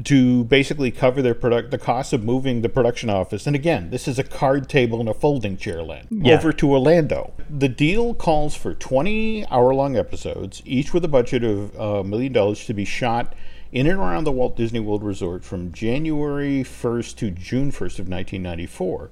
to 0.03 0.43
basically 0.45 0.91
cover 0.91 1.21
their 1.21 1.35
product 1.35 1.71
the 1.71 1.77
cost 1.77 2.13
of 2.13 2.23
moving 2.23 2.61
the 2.61 2.69
production 2.69 3.09
office. 3.09 3.45
And 3.45 3.55
again, 3.55 3.89
this 3.89 4.07
is 4.07 4.17
a 4.17 4.23
card 4.23 4.69
table 4.69 4.99
and 4.99 5.09
a 5.09 5.13
folding 5.13 5.57
chair 5.57 5.83
land 5.83 6.07
yeah. 6.09 6.35
over 6.35 6.53
to 6.53 6.71
Orlando. 6.71 7.33
The 7.49 7.69
deal 7.69 8.13
calls 8.13 8.55
for 8.55 8.73
20 8.73 9.45
hour 9.47 9.73
long 9.73 9.97
episodes, 9.97 10.61
each 10.65 10.93
with 10.93 11.05
a 11.05 11.09
budget 11.09 11.43
of 11.43 11.75
a 11.75 11.83
uh, 11.83 12.03
million 12.03 12.33
dollars 12.33 12.65
to 12.65 12.73
be 12.73 12.85
shot 12.85 13.33
in 13.71 13.87
and 13.87 13.99
around 13.99 14.25
the 14.25 14.31
Walt 14.31 14.57
Disney 14.57 14.79
World 14.79 15.03
Resort 15.03 15.43
from 15.43 15.71
January 15.71 16.63
1st 16.63 17.15
to 17.17 17.31
June 17.31 17.71
1st 17.71 17.99
of 17.99 18.09
1994 18.09 19.11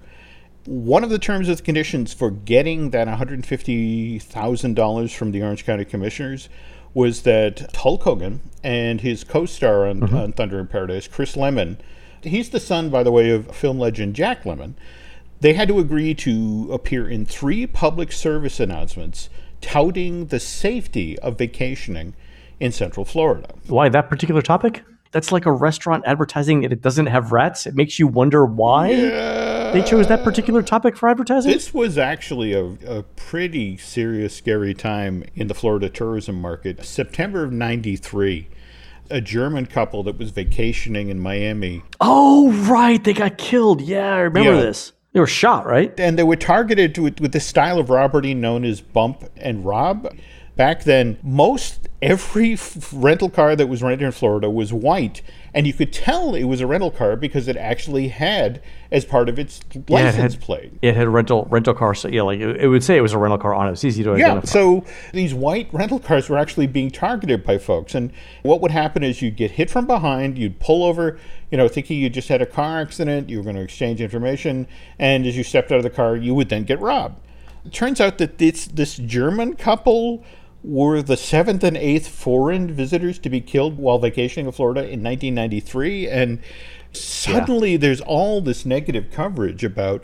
one 0.65 1.03
of 1.03 1.09
the 1.09 1.19
terms 1.19 1.49
of 1.49 1.57
the 1.57 1.63
conditions 1.63 2.13
for 2.13 2.31
getting 2.31 2.91
that 2.91 3.07
$150,000 3.07 5.15
from 5.15 5.31
the 5.31 5.41
Orange 5.41 5.65
County 5.65 5.85
Commissioners 5.85 6.49
was 6.93 7.23
that 7.23 7.75
Hulk 7.75 8.03
Hogan 8.03 8.41
and 8.63 9.01
his 9.01 9.23
co-star 9.23 9.87
on, 9.87 10.01
mm-hmm. 10.01 10.15
on 10.15 10.33
Thunder 10.33 10.59
in 10.59 10.67
Paradise, 10.67 11.07
Chris 11.07 11.35
Lemmon, 11.35 11.77
he's 12.21 12.49
the 12.49 12.59
son, 12.59 12.89
by 12.89 13.03
the 13.03 13.11
way, 13.11 13.29
of 13.29 13.55
film 13.55 13.79
legend 13.79 14.15
Jack 14.15 14.43
Lemmon, 14.43 14.73
They 15.39 15.53
had 15.53 15.67
to 15.69 15.79
agree 15.79 16.13
to 16.15 16.69
appear 16.71 17.07
in 17.07 17.25
three 17.25 17.65
public 17.65 18.11
service 18.11 18.59
announcements 18.59 19.29
touting 19.61 20.27
the 20.27 20.39
safety 20.39 21.17
of 21.19 21.37
vacationing 21.37 22.15
in 22.59 22.71
Central 22.71 23.05
Florida. 23.05 23.53
Why 23.67 23.89
that 23.89 24.09
particular 24.09 24.41
topic? 24.41 24.83
That's 25.11 25.31
like 25.31 25.45
a 25.45 25.51
restaurant 25.51 26.03
advertising 26.05 26.63
and 26.63 26.73
it 26.73 26.81
doesn't 26.81 27.07
have 27.07 27.31
rats. 27.31 27.65
It 27.65 27.75
makes 27.75 27.97
you 27.97 28.07
wonder 28.07 28.45
why. 28.45 28.91
Yeah 28.91 29.58
they 29.73 29.81
chose 29.83 30.07
that 30.07 30.23
particular 30.23 30.61
topic 30.61 30.97
for 30.97 31.09
advertising? 31.09 31.51
This 31.51 31.73
was 31.73 31.97
actually 31.97 32.53
a, 32.53 32.65
a 32.85 33.03
pretty 33.03 33.77
serious, 33.77 34.35
scary 34.35 34.73
time 34.73 35.23
in 35.35 35.47
the 35.47 35.53
Florida 35.53 35.89
tourism 35.89 36.39
market. 36.39 36.85
September 36.85 37.43
of 37.43 37.51
93 37.51 38.47
a 39.11 39.21
German 39.21 39.65
couple 39.65 40.03
that 40.03 40.17
was 40.17 40.31
vacationing 40.31 41.09
in 41.09 41.19
Miami. 41.19 41.81
Oh, 41.99 42.51
right. 42.69 43.03
They 43.03 43.13
got 43.13 43.37
killed. 43.37 43.81
Yeah, 43.81 44.13
I 44.13 44.19
remember 44.19 44.55
yeah. 44.55 44.61
this. 44.61 44.93
They 45.13 45.19
were 45.19 45.27
shot, 45.27 45.65
right? 45.65 45.97
And 45.99 46.19
they 46.19 46.23
were 46.23 46.35
targeted 46.35 46.97
with, 46.97 47.19
with 47.19 47.31
the 47.31 47.39
style 47.39 47.79
of 47.79 47.89
robbery 47.89 48.33
known 48.35 48.63
as 48.63 48.81
bump 48.81 49.23
and 49.37 49.65
rob. 49.65 50.15
Back 50.59 50.83
then, 50.83 51.17
most 51.23 51.87
every 52.01 52.51
f- 52.51 52.89
rental 52.91 53.29
car 53.29 53.55
that 53.55 53.67
was 53.67 53.81
rented 53.81 54.05
in 54.05 54.11
Florida 54.11 54.49
was 54.49 54.73
white, 54.73 55.21
and 55.53 55.65
you 55.65 55.71
could 55.71 55.93
tell 55.93 56.35
it 56.35 56.43
was 56.43 56.59
a 56.59 56.67
rental 56.67 56.91
car 56.91 57.15
because 57.15 57.47
it 57.47 57.55
actually 57.55 58.09
had 58.09 58.61
as 58.91 59.05
part 59.05 59.29
of 59.29 59.39
its 59.39 59.61
license 59.87 59.89
yeah, 59.89 60.09
it 60.09 60.15
had, 60.15 60.41
plate. 60.41 60.73
It 60.81 60.97
had 60.97 61.07
rental 61.07 61.47
rental 61.49 61.73
car. 61.73 61.95
So 61.95 62.09
yeah, 62.09 62.23
like 62.23 62.41
it, 62.41 62.57
it, 62.57 62.67
would 62.67 62.83
say 62.83 62.97
it 62.97 63.01
was 63.01 63.13
a 63.13 63.17
rental 63.17 63.37
car 63.37 63.55
on 63.55 63.69
it. 63.69 63.71
It's 63.71 63.85
easy 63.85 64.03
to 64.03 64.09
yeah, 64.17 64.31
identify. 64.31 64.47
so 64.47 64.83
these 65.13 65.33
white 65.33 65.69
rental 65.71 65.97
cars 65.97 66.27
were 66.27 66.37
actually 66.37 66.67
being 66.67 66.91
targeted 66.91 67.45
by 67.45 67.57
folks, 67.57 67.95
and 67.95 68.11
what 68.43 68.59
would 68.59 68.71
happen 68.71 69.01
is 69.01 69.21
you'd 69.21 69.37
get 69.37 69.51
hit 69.51 69.69
from 69.69 69.87
behind, 69.87 70.37
you'd 70.37 70.59
pull 70.59 70.83
over, 70.83 71.17
you 71.51 71.57
know, 71.57 71.69
thinking 71.69 71.97
you 71.97 72.09
just 72.09 72.27
had 72.27 72.41
a 72.41 72.45
car 72.45 72.81
accident, 72.81 73.29
you 73.29 73.37
were 73.37 73.43
going 73.45 73.55
to 73.55 73.61
exchange 73.61 74.01
information, 74.01 74.67
and 74.99 75.25
as 75.25 75.37
you 75.37 75.43
stepped 75.45 75.71
out 75.71 75.77
of 75.77 75.83
the 75.83 75.89
car, 75.89 76.17
you 76.17 76.35
would 76.35 76.49
then 76.49 76.65
get 76.65 76.81
robbed. 76.81 77.17
It 77.63 77.71
turns 77.71 78.01
out 78.01 78.17
that 78.17 78.39
this 78.39 78.65
this 78.65 78.97
German 78.97 79.55
couple 79.55 80.25
were 80.63 81.01
the 81.01 81.17
seventh 81.17 81.63
and 81.63 81.77
eighth 81.77 82.07
foreign 82.07 82.73
visitors 82.73 83.17
to 83.19 83.29
be 83.29 83.41
killed 83.41 83.77
while 83.77 83.97
vacationing 83.97 84.47
in 84.47 84.51
Florida 84.51 84.81
in 84.81 85.03
1993. 85.03 86.07
And 86.07 86.39
suddenly 86.91 87.73
yeah. 87.73 87.77
there's 87.77 88.01
all 88.01 88.41
this 88.41 88.65
negative 88.65 89.11
coverage 89.11 89.63
about 89.63 90.03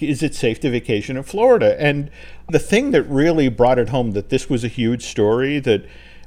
is 0.00 0.24
it 0.24 0.34
safe 0.34 0.58
to 0.60 0.70
vacation 0.70 1.16
in 1.16 1.22
Florida? 1.22 1.80
And 1.80 2.10
the 2.48 2.58
thing 2.58 2.90
that 2.90 3.04
really 3.04 3.48
brought 3.48 3.78
it 3.78 3.90
home 3.90 4.10
that 4.12 4.28
this 4.28 4.50
was 4.50 4.64
a 4.64 4.68
huge 4.68 5.04
story, 5.04 5.60
that 5.60 5.84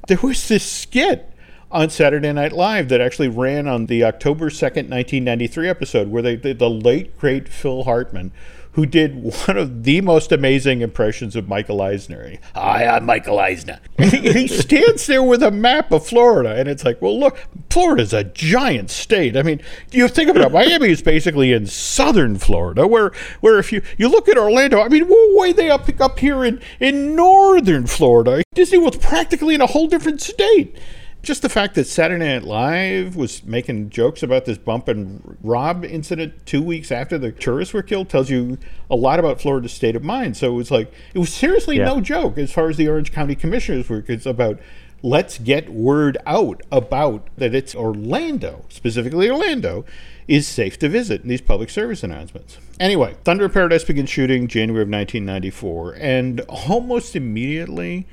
there 0.07 0.19
was 0.23 0.47
this 0.47 0.63
skit 0.63 1.33
on 1.69 1.89
Saturday 1.89 2.31
Night 2.31 2.53
Live 2.53 2.87
that 2.89 3.01
actually 3.01 3.27
ran 3.27 3.67
on 3.67 3.87
the 3.87 4.03
October 4.03 4.49
2nd, 4.49 4.89
1993 4.89 5.67
episode 5.67 6.07
where 6.07 6.21
they, 6.21 6.35
the, 6.35 6.53
the 6.53 6.69
late, 6.69 7.17
great 7.17 7.49
Phil 7.49 7.83
Hartman 7.83 8.31
who 8.77 8.85
did 8.85 9.23
one 9.47 9.57
of 9.57 9.85
the 9.85 10.01
most 10.01 10.31
amazing 10.31 10.81
impressions 10.81 11.35
of 11.35 11.47
Michael 11.47 11.81
Eisner. 11.81 12.33
Hi, 12.53 12.85
I'm 12.85 13.07
Michael 13.07 13.39
Eisner. 13.39 13.79
He, 13.97 14.17
he 14.31 14.47
stands 14.47 15.07
there 15.07 15.23
with 15.23 15.41
a 15.41 15.49
map 15.49 15.91
of 15.91 16.05
Florida, 16.05 16.53
and 16.55 16.69
it's 16.69 16.85
like, 16.85 17.01
well, 17.01 17.19
look, 17.19 17.39
Florida's 17.71 18.13
a 18.13 18.23
giant 18.23 18.91
state. 18.91 19.35
I 19.35 19.41
mean, 19.41 19.63
you 19.91 20.07
think 20.07 20.29
about 20.29 20.45
it, 20.45 20.51
Miami 20.51 20.89
is 20.89 21.01
basically 21.01 21.53
in 21.53 21.65
southern 21.65 22.37
Florida, 22.37 22.85
where 22.85 23.11
where 23.41 23.57
if 23.57 23.73
you, 23.73 23.81
you 23.97 24.09
look 24.09 24.29
at 24.29 24.37
Orlando, 24.37 24.79
I 24.79 24.89
mean, 24.89 25.07
we're 25.07 25.39
way 25.39 25.53
they 25.53 25.71
up 25.71 25.89
up 25.99 26.19
here 26.19 26.45
in, 26.45 26.61
in 26.79 27.15
northern 27.15 27.87
Florida. 27.87 28.43
Disney 28.53 28.77
World's 28.77 28.97
practically 28.97 29.55
in 29.55 29.61
a 29.61 29.67
whole 29.67 29.87
different 29.87 30.21
state 30.21 30.77
just 31.27 31.41
the 31.41 31.49
fact 31.49 31.75
that 31.75 31.85
Saturday 31.85 32.25
Night 32.25 32.45
Live 32.45 33.17
was 33.17 33.43
making 33.43 33.89
jokes 33.89 34.23
about 34.23 34.45
this 34.45 34.57
bump 34.57 34.87
and 34.87 35.37
rob 35.43 35.83
incident 35.83 36.45
two 36.45 36.63
weeks 36.63 36.89
after 36.89 37.17
the 37.17 37.33
tourists 37.33 37.73
were 37.73 37.83
killed 37.83 38.07
tells 38.07 38.29
you 38.29 38.57
a 38.89 38.95
lot 38.95 39.19
about 39.19 39.41
Florida's 39.41 39.73
state 39.73 39.97
of 39.97 40.05
mind. 40.05 40.37
So 40.37 40.47
it 40.47 40.55
was 40.55 40.71
like 40.71 40.89
it 41.13 41.19
was 41.19 41.33
seriously 41.33 41.79
yeah. 41.79 41.83
no 41.83 41.99
joke 41.99 42.37
as 42.37 42.53
far 42.53 42.69
as 42.69 42.77
the 42.77 42.87
Orange 42.87 43.11
County 43.11 43.35
commissioners 43.35 43.89
were. 43.89 44.05
It's 44.07 44.25
about 44.25 44.57
let's 45.03 45.37
get 45.37 45.67
word 45.69 46.17
out 46.25 46.61
about 46.71 47.27
that 47.35 47.53
it's 47.53 47.75
Orlando, 47.75 48.63
specifically 48.69 49.29
Orlando, 49.29 49.83
is 50.29 50.47
safe 50.47 50.79
to 50.79 50.87
visit 50.87 51.23
in 51.23 51.27
these 51.27 51.41
public 51.41 51.69
service 51.69 52.03
announcements. 52.03 52.57
Anyway, 52.79 53.17
Thunder 53.25 53.49
Paradise 53.49 53.83
begins 53.83 54.09
shooting 54.09 54.47
January 54.47 54.83
of 54.83 54.89
1994, 54.89 55.97
and 55.99 56.39
almost 56.47 57.17
immediately 57.17 58.07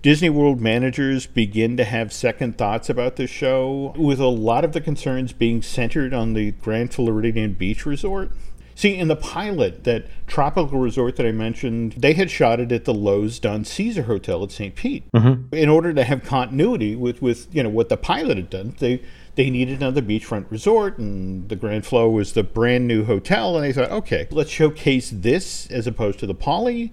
Disney 0.00 0.30
World 0.30 0.60
managers 0.60 1.26
begin 1.26 1.76
to 1.76 1.84
have 1.84 2.12
second 2.12 2.56
thoughts 2.56 2.88
about 2.88 3.16
this 3.16 3.30
show, 3.30 3.92
with 3.96 4.20
a 4.20 4.26
lot 4.26 4.64
of 4.64 4.72
the 4.72 4.80
concerns 4.80 5.32
being 5.32 5.60
centered 5.60 6.14
on 6.14 6.34
the 6.34 6.52
Grand 6.52 6.94
Floridian 6.94 7.54
Beach 7.54 7.84
Resort. 7.84 8.30
See, 8.76 8.96
in 8.96 9.08
the 9.08 9.16
pilot, 9.16 9.82
that 9.82 10.06
tropical 10.28 10.78
resort 10.78 11.16
that 11.16 11.26
I 11.26 11.32
mentioned, 11.32 11.94
they 11.94 12.12
had 12.12 12.30
shot 12.30 12.60
it 12.60 12.70
at 12.70 12.84
the 12.84 12.94
Loews 12.94 13.40
Don 13.40 13.64
CeSar 13.64 14.04
Hotel 14.04 14.44
at 14.44 14.52
St. 14.52 14.76
Pete. 14.76 15.02
Mm-hmm. 15.12 15.52
In 15.52 15.68
order 15.68 15.92
to 15.92 16.04
have 16.04 16.22
continuity 16.22 16.94
with, 16.94 17.20
with 17.20 17.52
you 17.52 17.64
know 17.64 17.68
what 17.70 17.88
the 17.88 17.96
pilot 17.96 18.36
had 18.36 18.50
done, 18.50 18.76
they 18.78 19.02
they 19.34 19.50
needed 19.50 19.80
another 19.80 20.00
beachfront 20.00 20.48
resort, 20.48 20.96
and 20.98 21.48
the 21.48 21.56
Grand 21.56 21.86
Flo 21.86 22.08
was 22.08 22.34
the 22.34 22.44
brand 22.44 22.86
new 22.86 23.04
hotel. 23.04 23.56
And 23.56 23.64
they 23.64 23.72
thought, 23.72 23.90
okay, 23.90 24.28
let's 24.30 24.50
showcase 24.50 25.10
this 25.10 25.68
as 25.72 25.88
opposed 25.88 26.20
to 26.20 26.26
the 26.28 26.34
Poly. 26.34 26.92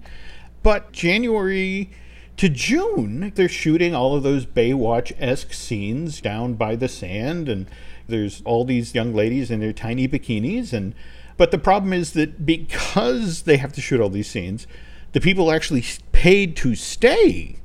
But 0.64 0.90
January 0.90 1.90
to 2.36 2.48
June, 2.48 3.32
they're 3.34 3.48
shooting 3.48 3.94
all 3.94 4.14
of 4.14 4.22
those 4.22 4.44
Baywatch 4.44 5.12
esque 5.18 5.52
scenes 5.52 6.20
down 6.20 6.54
by 6.54 6.76
the 6.76 6.88
sand, 6.88 7.48
and 7.48 7.66
there's 8.08 8.42
all 8.44 8.64
these 8.64 8.94
young 8.94 9.14
ladies 9.14 9.50
in 9.50 9.60
their 9.60 9.72
tiny 9.72 10.06
bikinis. 10.06 10.72
And 10.72 10.94
but 11.36 11.50
the 11.50 11.58
problem 11.58 11.92
is 11.92 12.12
that 12.12 12.44
because 12.44 13.42
they 13.42 13.56
have 13.56 13.72
to 13.74 13.80
shoot 13.80 14.00
all 14.00 14.10
these 14.10 14.30
scenes, 14.30 14.66
the 15.12 15.20
people 15.20 15.50
actually 15.50 15.84
paid 16.12 16.56
to 16.56 16.74
stay 16.74 17.56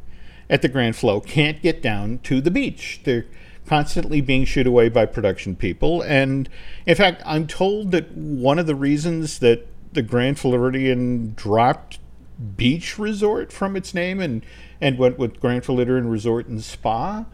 at 0.49 0.61
the 0.61 0.69
Grand 0.69 0.95
Flo 0.95 1.21
can't 1.21 1.61
get 1.61 1.81
down 1.81 2.19
to 2.23 2.41
the 2.41 2.51
beach. 2.51 3.01
They're 3.03 3.25
constantly 3.65 4.19
being 4.19 4.43
shooed 4.43 4.67
away 4.67 4.89
by 4.89 5.05
production 5.05 5.55
people. 5.55 6.01
And 6.01 6.49
in 6.85 6.95
fact, 6.95 7.21
I'm 7.25 7.47
told 7.47 7.91
that 7.91 8.11
one 8.11 8.59
of 8.59 8.67
the 8.67 8.75
reasons 8.75 9.39
that 9.39 9.65
the 9.93 10.01
Grand 10.01 10.39
Floridian 10.39 11.33
dropped 11.35 11.99
beach 12.41 12.97
resort 12.97 13.51
from 13.51 13.75
its 13.75 13.93
name 13.93 14.19
and, 14.19 14.45
and 14.79 14.97
went 14.97 15.17
with 15.17 15.39
Grand 15.39 15.65
Floridian 15.65 16.09
Resort 16.09 16.47
and 16.47 16.63
Spa 16.63 17.25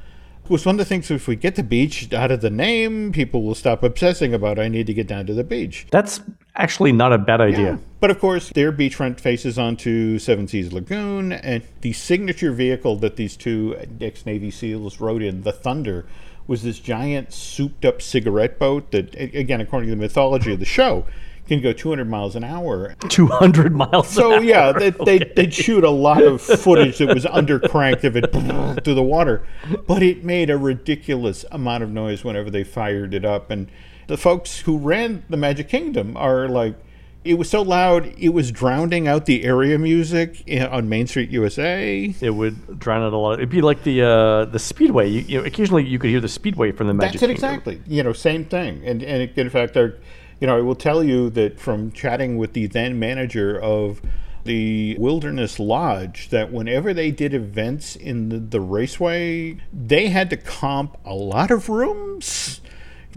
It 0.43 0.49
was 0.49 0.65
one 0.65 0.75
of 0.75 0.79
the 0.79 0.85
things 0.85 1.11
if 1.11 1.27
we 1.27 1.35
get 1.35 1.55
the 1.55 1.63
beach 1.63 2.11
out 2.13 2.31
of 2.31 2.41
the 2.41 2.49
name, 2.49 3.11
people 3.11 3.43
will 3.43 3.55
stop 3.55 3.83
obsessing 3.83 4.33
about 4.33 4.59
I 4.59 4.67
need 4.67 4.87
to 4.87 4.93
get 4.93 5.07
down 5.07 5.25
to 5.25 5.33
the 5.33 5.43
beach. 5.43 5.87
That's 5.91 6.21
actually 6.55 6.91
not 6.91 7.13
a 7.13 7.17
bad 7.17 7.41
idea. 7.41 7.71
Yeah. 7.73 7.77
But 7.99 8.11
of 8.11 8.19
course, 8.19 8.49
their 8.49 8.71
beachfront 8.71 9.19
faces 9.19 9.57
onto 9.57 10.19
Seven 10.19 10.47
Seas 10.47 10.71
Lagoon, 10.71 11.31
and 11.33 11.63
the 11.81 11.93
signature 11.93 12.51
vehicle 12.51 12.95
that 12.97 13.15
these 13.15 13.35
two 13.35 13.77
ex 13.99 14.25
Navy 14.25 14.51
SEALs 14.51 14.99
rode 14.99 15.21
in, 15.21 15.43
the 15.43 15.51
Thunder, 15.51 16.05
was 16.47 16.63
this 16.63 16.79
giant 16.79 17.33
souped 17.33 17.83
up 17.83 18.01
cigarette 18.01 18.57
boat 18.57 18.91
that, 18.91 19.13
again, 19.15 19.59
according 19.59 19.89
to 19.89 19.95
the 19.95 20.01
mythology 20.01 20.53
of 20.53 20.59
the 20.59 20.65
show, 20.65 21.05
can 21.47 21.61
go 21.61 21.73
200 21.73 22.09
miles 22.09 22.35
an 22.35 22.43
hour. 22.43 22.95
200 23.09 23.73
miles 23.73 24.09
so, 24.09 24.39
yeah, 24.39 24.71
they, 24.71 24.91
okay. 24.91 25.19
they, 25.35 25.43
would 25.43 25.53
shoot 25.53 25.83
a 25.83 25.89
lot 25.89 26.23
of 26.23 26.41
footage 26.41 26.97
that 26.99 27.13
was 27.13 27.25
undercranked 27.25 28.03
if 28.03 28.15
it 28.15 28.31
through 28.83 28.93
the 28.93 29.03
water. 29.03 29.45
But 29.87 30.03
it 30.03 30.23
made 30.23 30.49
a 30.49 30.57
ridiculous 30.57 31.45
amount 31.51 31.83
of 31.83 31.89
noise 31.89 32.23
whenever 32.23 32.49
they 32.49 32.63
fired 32.63 33.13
it 33.13 33.25
up. 33.25 33.49
And 33.49 33.69
the 34.07 34.17
folks 34.17 34.59
who 34.59 34.77
ran 34.77 35.23
the 35.29 35.37
Magic 35.37 35.69
Kingdom 35.69 36.15
are 36.17 36.47
like, 36.47 36.75
it 37.23 37.37
was 37.37 37.49
so 37.49 37.61
loud 37.61 38.13
it 38.17 38.29
was 38.29 38.51
drowning 38.51 39.07
out 39.07 39.25
the 39.25 39.43
area 39.43 39.77
music 39.77 40.43
on 40.71 40.87
Main 40.87 41.07
Street 41.07 41.29
USA. 41.29 42.15
It 42.21 42.29
would 42.29 42.79
drown 42.79 43.03
out 43.03 43.11
a 43.11 43.17
lot. 43.17 43.33
It'd 43.33 43.49
be 43.49 43.61
like 43.61 43.83
the 43.83 44.01
uh, 44.01 44.45
the 44.45 44.59
Speedway. 44.59 45.09
You, 45.09 45.21
you 45.21 45.37
know, 45.39 45.45
occasionally 45.45 45.85
you 45.85 45.99
could 45.99 46.09
hear 46.09 46.21
the 46.21 46.29
Speedway 46.29 46.71
from 46.71 46.87
the 46.87 46.93
Magic. 46.93 47.19
That's 47.19 47.23
it 47.23 47.27
Kingdom. 47.27 47.49
exactly. 47.49 47.81
You 47.85 48.03
know, 48.03 48.13
same 48.13 48.45
thing. 48.45 48.81
And 48.85 49.03
and 49.03 49.23
it, 49.23 49.37
in 49.37 49.49
fact, 49.49 49.75
our 49.75 49.95
you 50.39 50.47
know, 50.47 50.57
I 50.57 50.61
will 50.61 50.75
tell 50.75 51.03
you 51.03 51.29
that 51.31 51.59
from 51.59 51.91
chatting 51.91 52.37
with 52.37 52.53
the 52.53 52.67
then 52.67 52.99
manager 52.99 53.59
of 53.59 54.01
the 54.43 54.95
Wilderness 54.97 55.59
Lodge, 55.59 56.29
that 56.29 56.51
whenever 56.51 56.93
they 56.93 57.11
did 57.11 57.33
events 57.33 57.95
in 57.95 58.29
the, 58.29 58.39
the 58.39 58.61
raceway, 58.61 59.57
they 59.73 60.07
had 60.07 60.29
to 60.29 60.37
comp 60.37 60.97
a 61.05 61.13
lot 61.13 61.51
of 61.51 61.69
rooms 61.69 62.61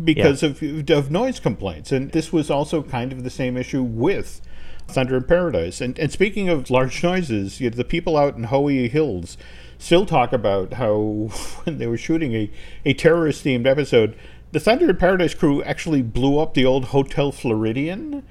because 0.03 0.43
yeah. 0.43 0.51
of, 0.51 0.91
of 0.91 1.11
noise 1.11 1.41
complaints. 1.41 1.93
And 1.93 2.11
this 2.13 2.33
was 2.33 2.51
also 2.51 2.83
kind 2.83 3.13
of 3.13 3.23
the 3.23 3.31
same 3.31 3.57
issue 3.57 3.83
with 3.83 4.41
Thunder 4.89 5.17
in 5.17 5.25
Paradise. 5.25 5.81
And, 5.81 5.99
and 5.99 6.11
speaking 6.11 6.49
of 6.49 6.71
large 6.71 7.03
noises, 7.03 7.61
you 7.61 7.71
know, 7.71 7.77
the 7.77 7.85
people 7.85 8.17
out 8.17 8.37
in 8.37 8.45
Hawaii 8.45 8.89
Hills 8.89 9.37
still 9.79 10.07
talk 10.07 10.33
about 10.33 10.75
how 10.75 10.97
when 11.65 11.79
they 11.79 11.87
were 11.87 11.97
shooting 11.97 12.35
a, 12.35 12.51
a 12.85 12.93
terrorist 12.93 13.45
themed 13.45 13.67
episode, 13.67 14.17
the 14.53 14.61
Thunder 14.61 14.91
in 14.91 14.97
Paradise 14.97 15.35
crew 15.35 15.63
actually 15.63 16.03
blew 16.03 16.39
up 16.39 16.55
the 16.55 16.67
old 16.67 16.87
Hotel 16.87 17.31
Floridian, 17.31 18.25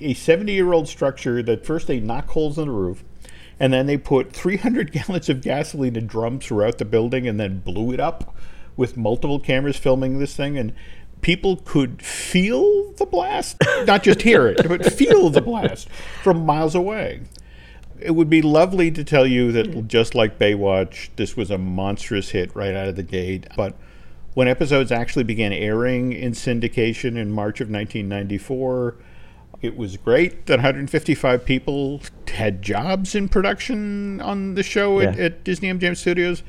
a 0.00 0.14
70 0.14 0.52
year 0.52 0.72
old 0.72 0.88
structure 0.88 1.42
that 1.42 1.64
first 1.64 1.86
they 1.86 2.00
knocked 2.00 2.30
holes 2.30 2.58
in 2.58 2.66
the 2.66 2.72
roof, 2.72 3.04
and 3.58 3.72
then 3.72 3.86
they 3.86 3.96
put 3.96 4.32
300 4.32 4.92
gallons 4.92 5.28
of 5.28 5.42
gasoline 5.42 5.96
in 5.96 6.06
drums 6.06 6.46
throughout 6.46 6.78
the 6.78 6.84
building 6.84 7.28
and 7.28 7.38
then 7.38 7.60
blew 7.60 7.92
it 7.92 8.00
up 8.00 8.34
with 8.76 8.96
multiple 8.96 9.38
cameras 9.38 9.76
filming 9.76 10.18
this 10.18 10.34
thing. 10.34 10.58
And 10.58 10.72
people 11.20 11.56
could 11.56 12.02
feel 12.02 12.92
the 12.92 13.06
blast, 13.06 13.56
not 13.86 14.02
just 14.02 14.22
hear 14.22 14.48
it, 14.48 14.66
but 14.66 14.84
feel 14.86 15.30
the 15.30 15.42
blast 15.42 15.88
from 16.22 16.44
miles 16.44 16.74
away. 16.74 17.22
It 18.00 18.12
would 18.12 18.30
be 18.30 18.40
lovely 18.40 18.90
to 18.92 19.04
tell 19.04 19.26
you 19.26 19.52
that 19.52 19.86
just 19.86 20.14
like 20.14 20.38
Baywatch, 20.38 21.10
this 21.16 21.36
was 21.36 21.50
a 21.50 21.58
monstrous 21.58 22.30
hit 22.30 22.56
right 22.56 22.74
out 22.74 22.88
of 22.88 22.96
the 22.96 23.02
gate, 23.02 23.46
but 23.56 23.76
when 24.40 24.48
episodes 24.48 24.90
actually 24.90 25.22
began 25.22 25.52
airing 25.52 26.14
in 26.14 26.32
syndication 26.32 27.18
in 27.18 27.30
March 27.30 27.60
of 27.60 27.68
1994, 27.68 28.96
it 29.60 29.76
was 29.76 29.98
great 29.98 30.46
that 30.46 30.54
155 30.54 31.44
people 31.44 32.00
had 32.26 32.62
jobs 32.62 33.14
in 33.14 33.28
production 33.28 34.18
on 34.22 34.54
the 34.54 34.62
show 34.62 34.98
yeah. 34.98 35.08
at, 35.08 35.18
at, 35.18 35.44
Disney 35.44 35.70
MGM 35.70 35.94
Studios. 35.94 36.42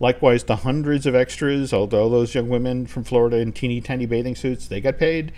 Likewise, 0.00 0.44
the 0.44 0.56
hundreds 0.56 1.04
of 1.04 1.14
extras, 1.14 1.74
although 1.74 2.08
those 2.08 2.34
young 2.34 2.48
women 2.48 2.86
from 2.86 3.04
Florida 3.04 3.36
in 3.36 3.52
teeny 3.52 3.82
tiny 3.82 4.06
bathing 4.06 4.34
suits, 4.34 4.66
they 4.66 4.80
got 4.80 4.96
paid. 4.96 5.30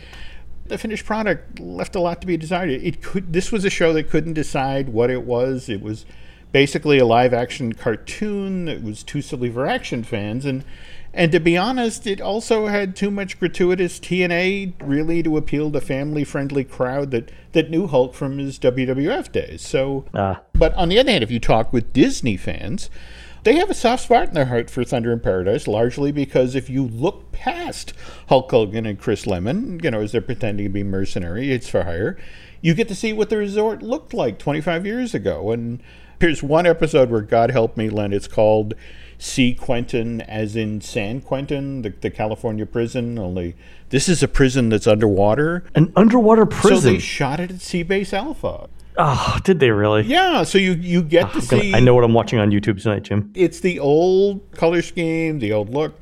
The 0.66 0.79
finished 0.79 1.07
product 1.07 1.59
left 1.59 1.97
a 1.97 2.01
lot 2.01 2.21
to 2.21 2.27
be 2.29 2.37
desired. 2.37 2.71
It 2.71 3.03
could. 3.03 3.33
This 3.33 3.51
was 3.51 3.64
a 3.64 3.71
show 3.71 3.92
that 3.95 4.11
couldn't 4.11 4.35
decide 4.35 4.90
what 4.90 5.11
it 5.11 5.25
was. 5.25 5.69
It 5.69 5.83
was 5.83 6.07
basically 6.53 6.99
a 6.99 7.05
live 7.05 7.35
action 7.35 7.73
cartoon 7.73 8.66
that 8.66 8.85
was 8.85 9.03
too 9.03 9.23
silly 9.23 9.51
for 9.51 9.66
action 9.66 10.05
fans, 10.05 10.47
and 10.47 10.64
and 11.16 11.33
to 11.33 11.40
be 11.40 11.57
honest, 11.57 12.07
it 12.07 12.20
also 12.20 12.66
had 12.66 12.94
too 12.94 13.11
much 13.11 13.40
gratuitous 13.40 13.98
TNA 13.98 14.74
really 14.81 15.22
to 15.22 15.38
appeal 15.38 15.70
to 15.70 15.81
family 15.81 16.24
friendly 16.24 16.62
crowd 16.62 17.11
that, 17.11 17.33
that 17.52 17.70
knew 17.70 17.87
Hulk 17.87 18.14
from 18.14 18.37
his 18.37 18.59
WWF 18.59 19.33
days. 19.33 19.62
So, 19.62 20.05
uh. 20.12 20.37
but 20.52 20.74
on 20.74 20.90
the 20.90 20.98
other 20.98 21.11
hand, 21.11 21.24
if 21.24 21.31
you 21.31 21.40
talk 21.40 21.72
with 21.72 21.94
Disney 21.94 22.37
fans, 22.37 22.90
they 23.44 23.55
have 23.55 23.70
a 23.70 23.74
soft 23.74 24.02
spot 24.02 24.29
in 24.29 24.35
their 24.35 24.46
heart 24.46 24.68
for 24.68 24.85
Thunder 24.85 25.11
in 25.11 25.20
Paradise, 25.20 25.66
largely 25.66 26.12
because 26.12 26.55
if 26.55 26.68
you 26.68 26.85
look 26.85 27.33
past 27.33 27.94
Hulk 28.29 28.50
Hogan 28.50 28.85
and 28.85 28.98
Chris 28.98 29.24
Lemmon, 29.24 29.83
you 29.83 29.90
know, 29.90 30.02
as 30.02 30.12
they're 30.12 30.20
pretending 30.20 30.66
to 30.66 30.70
be 30.70 30.83
mercenary, 30.83 31.50
it's 31.50 31.68
for 31.68 31.85
hire, 31.85 32.18
you 32.61 32.74
get 32.74 32.88
to 32.88 32.94
see 32.94 33.14
what 33.14 33.31
the 33.31 33.38
resort 33.38 33.83
looked 33.83 34.12
like 34.12 34.38
25 34.38 34.85
years 34.85 35.14
ago. 35.14 35.52
And 35.52 35.81
here's 36.20 36.42
one 36.42 36.66
episode 36.66 37.09
where, 37.09 37.22
God 37.22 37.52
help 37.52 37.76
me, 37.76 37.88
Len, 37.88 38.12
it's 38.12 38.29
called 38.29 38.74
Sea 39.18 39.55
Quentin 39.55 40.20
as 40.22 40.57
in 40.57 40.81
San 40.81 41.20
Quentin, 41.20 41.83
the, 41.83 41.90
the 41.90 42.11
California 42.11 42.66
prison, 42.66 43.18
only 43.18 43.55
this 43.90 44.09
is 44.09 44.22
a 44.22 44.29
prison 44.29 44.68
that's 44.68 44.87
underwater. 44.87 45.64
An 45.74 45.92
underwater 45.96 46.46
prison? 46.46 46.81
So 46.81 46.90
they 46.92 46.98
shot 46.98 47.40
it 47.40 47.50
at 47.50 47.61
Sea 47.61 47.83
Base 47.83 48.12
Alpha. 48.12 48.68
Oh, 48.98 49.38
did 49.44 49.61
they 49.61 49.70
really? 49.70 50.02
Yeah, 50.02 50.42
so 50.42 50.59
you, 50.59 50.72
you 50.72 51.02
get 51.02 51.26
oh, 51.26 51.33
to 51.33 51.42
see. 51.42 51.74
I 51.74 51.81
know 51.81 51.94
what 51.94 52.05
I'm 52.05 52.14
watching 52.14 52.38
on 52.38 52.50
YouTube 52.50 52.83
tonight, 52.83 53.02
Jim. 53.02 53.31
It's 53.35 53.61
the 53.61 53.79
old 53.79 54.50
color 54.52 54.83
scheme, 54.83 55.38
the 55.38 55.52
old 55.52 55.70
look 55.70 56.00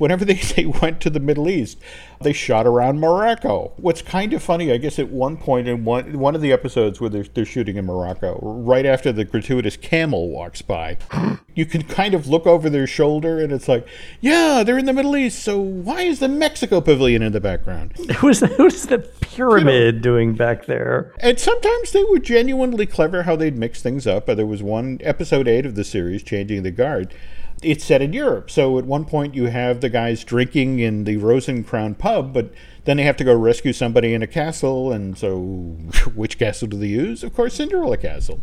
whenever 0.00 0.24
they, 0.24 0.34
they 0.56 0.66
went 0.66 1.00
to 1.02 1.10
the 1.10 1.20
Middle 1.20 1.48
East, 1.48 1.78
they 2.20 2.32
shot 2.32 2.66
around 2.66 2.98
Morocco. 2.98 3.72
What's 3.76 4.02
kind 4.02 4.32
of 4.32 4.42
funny, 4.42 4.72
I 4.72 4.78
guess, 4.78 4.98
at 4.98 5.08
one 5.08 5.36
point 5.36 5.68
in 5.68 5.84
one 5.84 6.18
one 6.18 6.34
of 6.34 6.40
the 6.40 6.52
episodes 6.52 7.00
where 7.00 7.10
they're, 7.10 7.24
they're 7.24 7.44
shooting 7.44 7.76
in 7.76 7.86
Morocco, 7.86 8.38
right 8.42 8.84
after 8.84 9.12
the 9.12 9.24
gratuitous 9.24 9.76
camel 9.76 10.28
walks 10.30 10.62
by, 10.62 10.98
you 11.54 11.66
can 11.66 11.82
kind 11.82 12.14
of 12.14 12.26
look 12.26 12.46
over 12.46 12.68
their 12.68 12.86
shoulder 12.86 13.38
and 13.38 13.52
it's 13.52 13.68
like, 13.68 13.86
yeah, 14.20 14.62
they're 14.64 14.78
in 14.78 14.86
the 14.86 14.92
Middle 14.92 15.16
East, 15.16 15.42
so 15.42 15.60
why 15.60 16.02
is 16.02 16.18
the 16.18 16.28
Mexico 16.28 16.80
pavilion 16.80 17.22
in 17.22 17.32
the 17.32 17.40
background? 17.40 17.96
Who's, 18.16 18.40
who's 18.40 18.86
the 18.86 18.98
pyramid 18.98 19.74
you 19.74 19.92
know, 19.92 19.98
doing 20.00 20.34
back 20.34 20.66
there? 20.66 21.14
And 21.18 21.38
sometimes 21.38 21.92
they 21.92 22.04
were 22.04 22.18
genuinely 22.18 22.86
clever 22.86 23.24
how 23.24 23.36
they'd 23.36 23.56
mix 23.56 23.82
things 23.82 24.06
up. 24.06 24.26
There 24.26 24.46
was 24.46 24.62
one 24.62 24.98
episode 25.02 25.48
eight 25.48 25.66
of 25.66 25.74
the 25.74 25.84
series, 25.84 26.22
Changing 26.22 26.62
the 26.62 26.70
Guard 26.70 27.14
it's 27.62 27.84
set 27.84 28.00
in 28.00 28.12
Europe. 28.12 28.50
So 28.50 28.78
at 28.78 28.84
one 28.84 29.04
point 29.04 29.34
you 29.34 29.46
have 29.46 29.80
the 29.80 29.90
guys 29.90 30.24
drinking 30.24 30.78
in 30.78 31.04
the 31.04 31.16
Rose 31.18 31.48
& 31.56 31.66
Crown 31.66 31.94
pub, 31.94 32.32
but 32.32 32.52
then 32.84 32.96
they 32.96 33.02
have 33.02 33.16
to 33.18 33.24
go 33.24 33.34
rescue 33.34 33.72
somebody 33.72 34.14
in 34.14 34.22
a 34.22 34.26
castle. 34.26 34.92
And 34.92 35.16
so, 35.16 35.38
which 36.14 36.38
castle 36.38 36.68
do 36.68 36.78
they 36.78 36.86
use? 36.86 37.22
Of 37.22 37.34
course, 37.34 37.54
Cinderella 37.54 37.98
Castle. 37.98 38.40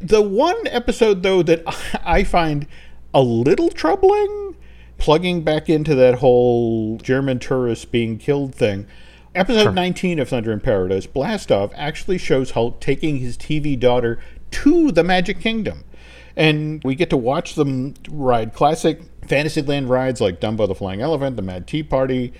The 0.00 0.22
one 0.22 0.66
episode, 0.68 1.22
though, 1.22 1.42
that 1.42 1.62
I 2.04 2.24
find 2.24 2.66
a 3.14 3.22
little 3.22 3.70
troubling, 3.70 4.56
plugging 4.98 5.42
back 5.42 5.68
into 5.68 5.94
that 5.96 6.16
whole 6.16 6.98
German 6.98 7.38
tourist 7.38 7.90
being 7.90 8.18
killed 8.18 8.54
thing. 8.54 8.86
Episode 9.34 9.62
sure. 9.62 9.72
19 9.72 10.18
of 10.18 10.28
Thunder 10.28 10.52
in 10.52 10.60
Paradise, 10.60 11.06
Blastoff, 11.06 11.72
actually 11.74 12.18
shows 12.18 12.50
Hulk 12.50 12.80
taking 12.80 13.18
his 13.18 13.36
TV 13.38 13.78
daughter 13.78 14.18
to 14.50 14.92
the 14.92 15.02
Magic 15.02 15.40
Kingdom 15.40 15.84
and 16.36 16.82
we 16.84 16.94
get 16.94 17.10
to 17.10 17.16
watch 17.16 17.54
them 17.54 17.94
ride 18.10 18.54
classic 18.54 19.00
Fantasyland 19.26 19.88
rides 19.88 20.20
like 20.20 20.40
Dumbo 20.40 20.66
the 20.66 20.74
Flying 20.74 21.00
Elephant, 21.00 21.36
the 21.36 21.42
Mad 21.42 21.66
Tea 21.66 21.82
Party, 21.82 22.32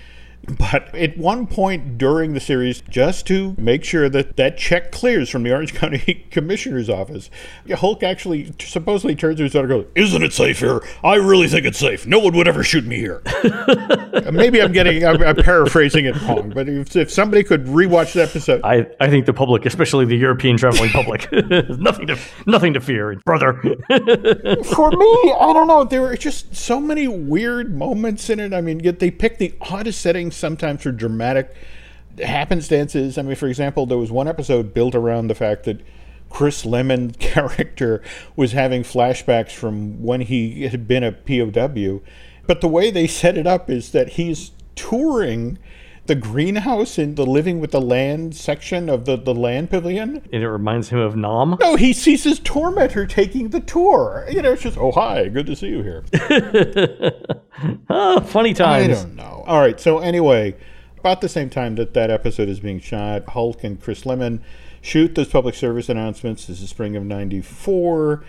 But 0.45 0.93
at 0.93 1.17
one 1.17 1.47
point 1.47 1.97
during 1.97 2.33
the 2.33 2.39
series, 2.41 2.81
just 2.81 3.25
to 3.27 3.55
make 3.57 3.85
sure 3.85 4.09
that 4.09 4.35
that 4.35 4.57
check 4.57 4.91
clears 4.91 5.29
from 5.29 5.43
the 5.43 5.53
Orange 5.53 5.73
County 5.75 6.27
Commissioner's 6.31 6.89
office, 6.89 7.29
Hulk 7.69 8.03
actually 8.03 8.53
supposedly 8.59 9.15
turns 9.15 9.37
to 9.37 9.43
his 9.43 9.53
daughter 9.53 9.71
and 9.71 9.83
goes, 9.83 9.91
Isn't 9.95 10.21
it 10.21 10.33
safe 10.33 10.59
here? 10.59 10.81
I 11.03 11.15
really 11.15 11.47
think 11.47 11.65
it's 11.65 11.79
safe. 11.79 12.05
No 12.05 12.19
one 12.19 12.35
would 12.35 12.47
ever 12.47 12.61
shoot 12.61 12.85
me 12.85 12.97
here. 12.97 13.21
Maybe 14.31 14.61
I'm 14.61 14.73
getting, 14.73 15.05
I'm, 15.05 15.21
I'm, 15.23 15.35
paraphrasing 15.37 16.05
it 16.05 16.21
wrong, 16.23 16.51
but 16.53 16.67
if, 16.67 16.95
if 16.95 17.11
somebody 17.11 17.43
could 17.43 17.65
rewatch 17.65 18.13
the 18.13 18.23
episode. 18.23 18.61
I, 18.63 18.87
I 18.99 19.09
think 19.09 19.25
the 19.25 19.33
public, 19.33 19.65
especially 19.65 20.05
the 20.05 20.17
European 20.17 20.57
traveling 20.57 20.89
public, 20.89 21.31
nothing 21.79 22.07
to 22.07 22.17
nothing 22.45 22.73
to 22.73 22.81
fear, 22.81 23.15
brother. 23.25 23.53
For 23.53 24.91
me, 24.91 25.33
I 25.39 25.53
don't 25.53 25.67
know. 25.67 25.85
There 25.85 26.01
were 26.01 26.17
just 26.17 26.55
so 26.55 26.79
many 26.81 27.07
weird 27.07 27.75
moments 27.75 28.29
in 28.29 28.39
it. 28.39 28.53
I 28.53 28.61
mean, 28.61 28.81
yet 28.81 28.99
they 28.99 29.09
picked 29.09 29.39
the 29.39 29.53
oddest 29.61 30.01
settings 30.01 30.32
sometimes 30.35 30.83
for 30.83 30.91
dramatic 30.91 31.55
happenstances. 32.17 33.17
I 33.17 33.21
mean, 33.23 33.35
for 33.35 33.47
example, 33.47 33.85
there 33.85 33.97
was 33.97 34.11
one 34.11 34.27
episode 34.27 34.73
built 34.73 34.95
around 34.95 35.27
the 35.27 35.35
fact 35.35 35.63
that 35.65 35.81
Chris 36.29 36.65
Lemmon 36.65 37.17
character 37.19 38.01
was 38.35 38.51
having 38.51 38.83
flashbacks 38.83 39.51
from 39.51 40.01
when 40.03 40.21
he 40.21 40.63
had 40.63 40.87
been 40.87 41.03
a 41.03 41.11
POW. 41.11 42.01
But 42.45 42.61
the 42.61 42.67
way 42.67 42.91
they 42.91 43.07
set 43.07 43.37
it 43.37 43.47
up 43.47 43.69
is 43.69 43.91
that 43.91 44.09
he's 44.09 44.51
touring 44.75 45.57
the 46.05 46.15
greenhouse 46.15 46.97
in 46.97 47.15
the 47.15 47.25
living 47.25 47.59
with 47.59 47.71
the 47.71 47.81
land 47.81 48.35
section 48.35 48.89
of 48.89 49.05
the, 49.05 49.15
the 49.15 49.33
land 49.33 49.69
pavilion. 49.69 50.21
And 50.33 50.43
it 50.43 50.49
reminds 50.49 50.89
him 50.89 50.99
of 50.99 51.15
Nam? 51.15 51.57
No, 51.61 51.75
he 51.75 51.93
sees 51.93 52.25
his 52.25 52.39
tormentor 52.39 53.05
taking 53.05 53.49
the 53.49 53.61
tour. 53.61 54.25
You 54.29 54.41
know, 54.41 54.51
it's 54.51 54.63
just, 54.63 54.77
oh, 54.77 54.91
hi, 54.91 55.29
good 55.29 55.45
to 55.45 55.55
see 55.55 55.67
you 55.67 55.81
here. 55.81 56.03
oh, 57.89 58.19
funny 58.25 58.53
times. 58.53 58.99
I 58.99 59.03
don't 59.03 59.15
know. 59.15 59.43
All 59.47 59.61
right, 59.61 59.79
so 59.79 59.99
anyway, 59.99 60.55
about 60.99 61.21
the 61.21 61.29
same 61.29 61.49
time 61.49 61.75
that 61.75 61.93
that 61.93 62.11
episode 62.11 62.49
is 62.49 62.59
being 62.59 62.79
shot, 62.79 63.29
Hulk 63.29 63.63
and 63.63 63.81
Chris 63.81 64.03
Lemmon 64.03 64.41
shoot 64.81 65.15
those 65.15 65.29
public 65.29 65.55
service 65.55 65.87
announcements. 65.87 66.47
This 66.47 66.61
is 66.61 66.69
spring 66.69 66.97
of 66.97 67.03
94. 67.03 68.25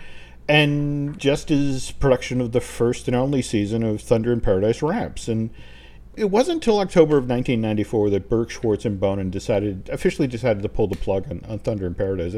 And 0.47 1.17
just 1.19 1.51
as 1.51 1.91
production 1.91 2.39
of 2.39 2.51
the 2.53 2.61
first 2.61 3.07
and 3.07 3.15
only 3.15 3.41
season 3.41 3.83
of 3.83 3.99
Thunder 3.99 4.31
in 4.31 4.39
Paradise 4.39 4.81
wraps. 4.81 5.27
And 5.27 5.49
it 6.17 6.29
wasn't 6.31 6.55
until 6.55 6.79
October 6.79 7.17
of 7.17 7.29
1994 7.29 8.09
that 8.11 8.29
Berk, 8.29 8.49
Schwartz, 8.49 8.85
and 8.85 8.99
Bonann 8.99 9.31
decided 9.31 9.89
officially 9.89 10.27
decided 10.27 10.63
to 10.63 10.69
pull 10.69 10.87
the 10.87 10.95
plug 10.95 11.29
on, 11.29 11.41
on 11.47 11.59
Thunder 11.59 11.85
in 11.85 11.95
Paradise. 11.95 12.35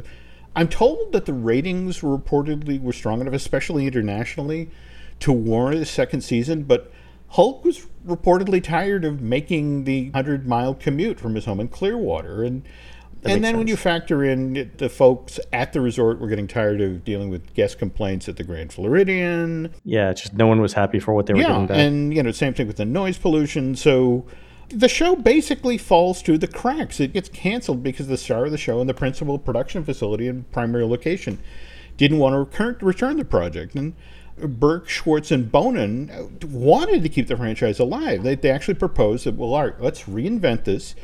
I'm 0.56 0.68
told 0.68 1.12
that 1.12 1.26
the 1.26 1.34
ratings 1.34 2.02
reportedly 2.02 2.82
were 2.82 2.94
strong 2.94 3.22
enough, 3.22 3.34
especially 3.34 3.86
internationally, 3.86 4.72
to 5.20 5.32
warrant 5.32 5.82
a 5.82 5.86
second 5.86 6.22
season, 6.22 6.64
but 6.64 6.92
Hulk 7.30 7.64
was 7.64 7.86
reportedly 8.06 8.64
tired 8.64 9.04
of 9.06 9.22
making 9.22 9.84
the 9.84 10.06
100 10.06 10.48
mile 10.48 10.74
commute 10.74 11.20
from 11.20 11.36
his 11.36 11.46
home 11.46 11.60
in 11.60 11.68
Clearwater. 11.68 12.44
And 12.44 12.64
that 13.22 13.32
and 13.32 13.44
then 13.44 13.52
sense. 13.52 13.58
when 13.58 13.68
you 13.68 13.76
factor 13.76 14.24
in 14.24 14.72
the 14.78 14.90
folks 14.90 15.40
at 15.52 15.74
the 15.74 15.82
resort 15.82 16.20
were 16.20 16.28
getting 16.28 16.48
tired 16.48 16.82
of 16.82 17.04
dealing 17.04 17.30
with 17.30 17.54
guest 17.54 17.80
complaints 17.80 18.30
at 18.30 18.38
the 18.38 18.44
Grand 18.44 18.72
Floridian. 18.72 19.74
Yeah, 19.84 20.14
just 20.14 20.34
no 20.34 20.48
one 20.48 20.62
was 20.62 20.74
happy 20.74 21.00
for 21.00 21.14
what 21.14 21.26
they 21.26 21.34
were 21.34 21.40
yeah, 21.40 21.48
getting 21.48 21.68
back. 21.68 21.78
And, 21.78 22.14
you 22.14 22.22
know, 22.22 22.32
same 22.32 22.54
thing 22.54 22.68
with 22.68 22.78
the 22.78 22.86
noise 22.86 23.18
pollution. 23.18 23.76
So 23.76 24.26
the 24.70 24.90
show 24.90 25.16
basically 25.16 25.78
falls 25.78 26.22
through 26.22 26.40
the 26.40 26.48
cracks. 26.48 27.00
It 27.00 27.14
gets 27.14 27.30
canceled 27.30 27.84
because 27.84 28.08
the 28.08 28.18
star 28.18 28.46
of 28.46 28.52
the 28.52 28.58
show 28.58 28.80
and 28.80 28.90
the 28.90 28.94
principal 28.94 29.40
production 29.40 29.84
facility 29.84 30.28
and 30.28 30.50
primary 30.52 30.86
location 30.86 31.40
didn't 31.96 32.20
want 32.20 32.34
to 32.34 32.40
recur- 32.40 32.78
return 32.82 33.18
the 33.18 33.26
project. 33.26 33.76
And 33.76 33.96
Berk, 34.38 34.88
Schwartz, 34.88 35.32
and 35.32 35.52
Bonann 35.52 36.44
wanted 36.44 37.02
to 37.02 37.10
keep 37.10 37.28
the 37.28 37.36
franchise 37.36 37.80
alive. 37.80 38.24
They, 38.24 38.36
they 38.36 38.52
actually 38.52 38.76
proposed 38.76 39.26
that, 39.26 39.36
well, 39.36 39.54
all 39.54 39.64
right, 39.64 39.82
let's 39.82 40.04
reinvent 40.04 40.66
this 40.66 40.96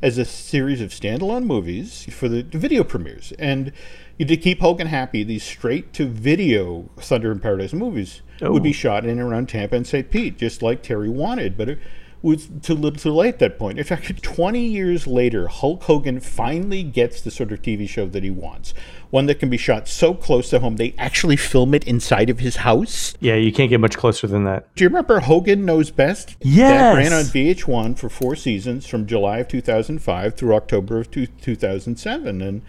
as 0.00 0.18
a 0.18 0.24
series 0.24 0.80
of 0.80 0.90
standalone 0.90 1.44
movies 1.44 2.04
for 2.12 2.28
the 2.28 2.42
video 2.42 2.84
premieres. 2.84 3.32
And 3.38 3.72
to 4.18 4.36
keep 4.36 4.60
Hogan 4.60 4.86
happy, 4.86 5.24
these 5.24 5.42
straight 5.42 5.92
to 5.94 6.06
video 6.06 6.88
Thunder 6.96 7.32
in 7.32 7.40
Paradise 7.40 7.72
movies 7.72 8.22
oh. 8.42 8.52
would 8.52 8.62
be 8.62 8.70
oh. 8.70 8.72
shot 8.72 9.04
in 9.04 9.18
and 9.18 9.20
around 9.20 9.48
Tampa 9.48 9.76
and 9.76 9.86
St. 9.86 10.10
Pete, 10.10 10.38
just 10.38 10.62
like 10.62 10.82
Terry 10.82 11.08
wanted. 11.08 11.56
But 11.56 11.68
it 11.70 11.78
was 12.22 12.48
too 12.62 12.74
little 12.74 12.98
too 12.98 13.12
late 13.12 13.34
at 13.34 13.38
that 13.38 13.58
point. 13.58 13.78
In 13.78 13.84
fact, 13.84 14.22
20 14.22 14.60
years 14.60 15.06
later, 15.06 15.48
Hulk 15.48 15.84
Hogan 15.84 16.20
finally 16.20 16.82
gets 16.82 17.20
the 17.20 17.30
sort 17.30 17.52
of 17.52 17.62
TV 17.62 17.88
show 17.88 18.06
that 18.06 18.22
he 18.22 18.30
wants 18.30 18.74
one 19.10 19.26
that 19.26 19.36
can 19.36 19.48
be 19.48 19.56
shot 19.56 19.88
so 19.88 20.12
close 20.14 20.50
to 20.50 20.60
home 20.60 20.76
they 20.76 20.94
actually 20.98 21.36
film 21.36 21.74
it 21.74 21.86
inside 21.86 22.30
of 22.30 22.40
his 22.40 22.56
house. 22.56 23.14
Yeah, 23.20 23.34
you 23.34 23.52
can't 23.52 23.70
get 23.70 23.80
much 23.80 23.96
closer 23.96 24.26
than 24.26 24.44
that. 24.44 24.74
Do 24.74 24.84
you 24.84 24.88
remember 24.88 25.20
Hogan 25.20 25.64
Knows 25.64 25.90
Best? 25.90 26.36
Yes. 26.40 26.70
That 26.70 26.96
ran 26.96 27.12
on 27.12 27.24
VH1 27.24 27.98
for 27.98 28.08
four 28.08 28.36
seasons 28.36 28.86
from 28.86 29.06
July 29.06 29.38
of 29.38 29.48
2005 29.48 30.34
through 30.34 30.54
October 30.54 30.98
of 30.98 31.10
two, 31.10 31.26
2007. 31.26 32.42
And 32.42 32.62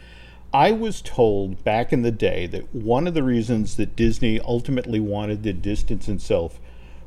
I 0.54 0.72
was 0.72 1.02
told 1.02 1.64
back 1.64 1.92
in 1.92 2.02
the 2.02 2.12
day 2.12 2.48
that 2.48 2.74
one 2.74 3.08
of 3.08 3.14
the 3.14 3.24
reasons 3.24 3.76
that 3.76 3.96
Disney 3.96 4.40
ultimately 4.40 5.00
wanted 5.00 5.44
to 5.44 5.54
distance 5.54 6.08
itself 6.08 6.60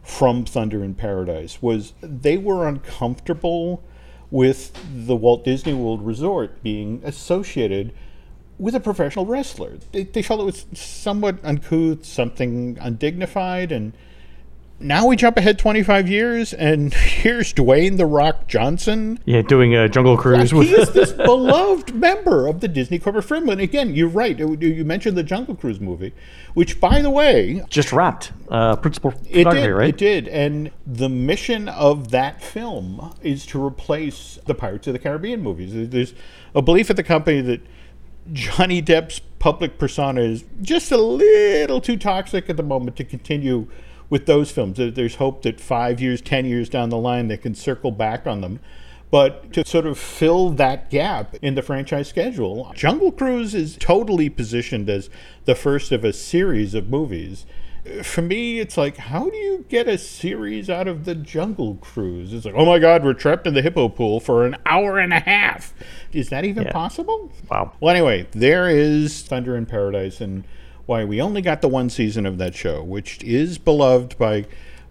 from 0.03 0.45
Thunder 0.45 0.83
in 0.83 0.95
Paradise 0.95 1.63
was 1.63 1.95
they 2.03 2.37
were 2.37 2.69
uncomfortable 2.69 3.83
with 4.31 4.73
the 5.07 5.15
Walt 5.15 5.45
Disney 5.45 5.75
World 5.75 6.05
Resort 6.05 6.63
being 6.63 7.01
associated 7.05 7.93
with 8.59 8.75
a 8.75 8.81
professional 8.81 9.27
wrestler. 9.27 9.79
They, 9.93 10.05
they 10.05 10.23
felt 10.23 10.41
it 10.41 10.45
was 10.45 10.67
somewhat 10.73 11.39
uncouth, 11.43 12.05
something 12.05 12.79
undignified, 12.81 13.73
and 13.73 13.93
now 14.83 15.07
we 15.07 15.17
jump 15.17 15.37
ahead 15.37 15.59
25 15.59 16.09
years, 16.09 16.53
and 16.53 16.93
here's 16.95 17.53
Dwayne 17.53 17.97
the 17.97 18.07
Rock 18.07 18.49
Johnson. 18.49 19.19
Yeah, 19.25 19.43
doing 19.43 19.75
a 19.75 19.89
Jungle 19.89 20.17
Cruise. 20.17 20.51
He 20.51 20.75
is 20.75 20.93
this 20.93 21.13
beloved 21.13 21.95
member 21.95 22.47
of 22.47 22.61
the 22.61 22.69
Disney 22.69 22.99
corporate 22.99 23.25
family. 23.25 23.53
And 23.53 23.61
again, 23.61 23.95
you're 23.95 24.09
right. 24.09 24.39
You 24.39 24.85
mentioned 24.85 25.17
the 25.17 25.23
Jungle 25.23 25.55
Cruise 25.55 25.81
movie, 25.81 26.13
which, 26.55 26.81
by 26.81 27.01
the 27.01 27.11
way, 27.11 27.65
just 27.69 27.93
wrapped. 27.93 28.33
Uh, 28.49 28.77
principal 28.77 29.15
it 29.31 29.49
did, 29.49 29.71
right? 29.71 29.89
It 29.89 29.97
did. 29.97 30.29
And 30.29 30.71
the 30.87 31.09
mission 31.09 31.69
of 31.69 32.11
that 32.11 32.43
film 32.43 33.15
is 33.23 33.47
to 33.47 33.65
replace 33.65 34.39
the 34.47 34.55
Pirates 34.55 34.87
of 34.87 34.93
the 34.93 34.99
Caribbean 34.99 35.41
movies. 35.41 35.91
There's 35.91 36.15
a 36.55 36.63
belief 36.63 36.91
at 36.91 36.97
the 36.97 37.03
company 37.03 37.41
that 37.41 37.61
Johnny 38.33 38.83
Depp's 38.83 39.21
public 39.39 39.79
persona 39.79 40.21
is 40.21 40.45
just 40.61 40.93
a 40.93 40.97
little 40.97 41.81
too 41.81 41.97
toxic 41.97 42.49
at 42.49 42.57
the 42.57 42.63
moment 42.63 42.97
to 42.97 43.05
continue 43.05 43.67
with 44.13 44.27
those 44.27 44.51
films. 44.51 44.77
There's 44.77 45.15
hope 45.15 45.41
that 45.41 45.59
five 45.59 45.99
years, 45.99 46.21
ten 46.21 46.45
years 46.45 46.69
down 46.69 46.91
the 46.91 46.99
line, 46.99 47.29
they 47.29 47.39
can 47.39 47.55
circle 47.55 47.91
back 47.91 48.27
on 48.27 48.43
them. 48.43 48.61
But 49.11 49.55
to 49.55 49.65
sort 49.65 49.87
of 49.87 49.99
fill 49.99 50.51
that 50.51 50.91
gap 50.91 51.35
in 51.41 51.55
the 51.55 51.63
franchise 51.63 52.09
schedule, 52.09 52.71
Jungle 52.75 53.11
Cruise 53.11 53.55
is 53.55 53.75
totally 53.81 54.29
positioned 54.29 54.91
as 54.91 55.09
the 55.47 55.55
first 55.55 55.93
of 55.93 56.05
a 56.05 56.13
series 56.13 56.75
of 56.75 56.91
movies 56.91 57.47
for 58.05 58.23
me, 58.23 58.61
it's 58.61 58.77
like, 58.77 58.97
how 58.97 59.29
do 59.29 59.37
you 59.37 59.65
get 59.69 59.89
a 59.89 59.99
series 59.99 60.71
out 60.71 60.87
of 60.87 61.05
the 61.05 61.17
Jungle 61.17 61.77
Cruise? 61.81 62.33
It's 62.33 62.45
like, 62.45 62.55
oh 62.57 62.65
my 62.65 62.79
God, 62.79 63.03
we're 63.03 63.13
trapped 63.13 63.45
in 63.45 63.55
the 63.55 63.63
hippo 63.63 63.89
pool 63.89 64.21
for 64.21 64.47
an 64.47 64.57
hour 64.65 64.99
and 64.99 65.13
a 65.13 65.19
half. 65.19 65.75
Is 66.13 66.29
that 66.29 66.45
even 66.45 66.63
yeah. 66.65 66.71
possible? 66.71 67.33
Wow. 67.51 67.73
Well, 67.81 67.93
anyway, 67.93 68.29
there 68.31 68.69
is 68.71 69.23
Thunder 69.23 69.57
in 69.57 69.67
Paradise, 69.67 70.21
and 70.21 70.45
why 70.87 71.05
we 71.05 71.21
only 71.21 71.43
got 71.43 71.63
the 71.63 71.69
one 71.69 71.91
season 71.91 72.27
of 72.27 72.39
that 72.39 72.55
show, 72.55 72.83
which 72.83 73.23
is 73.23 73.59
beloved 73.59 74.17
by 74.19 74.47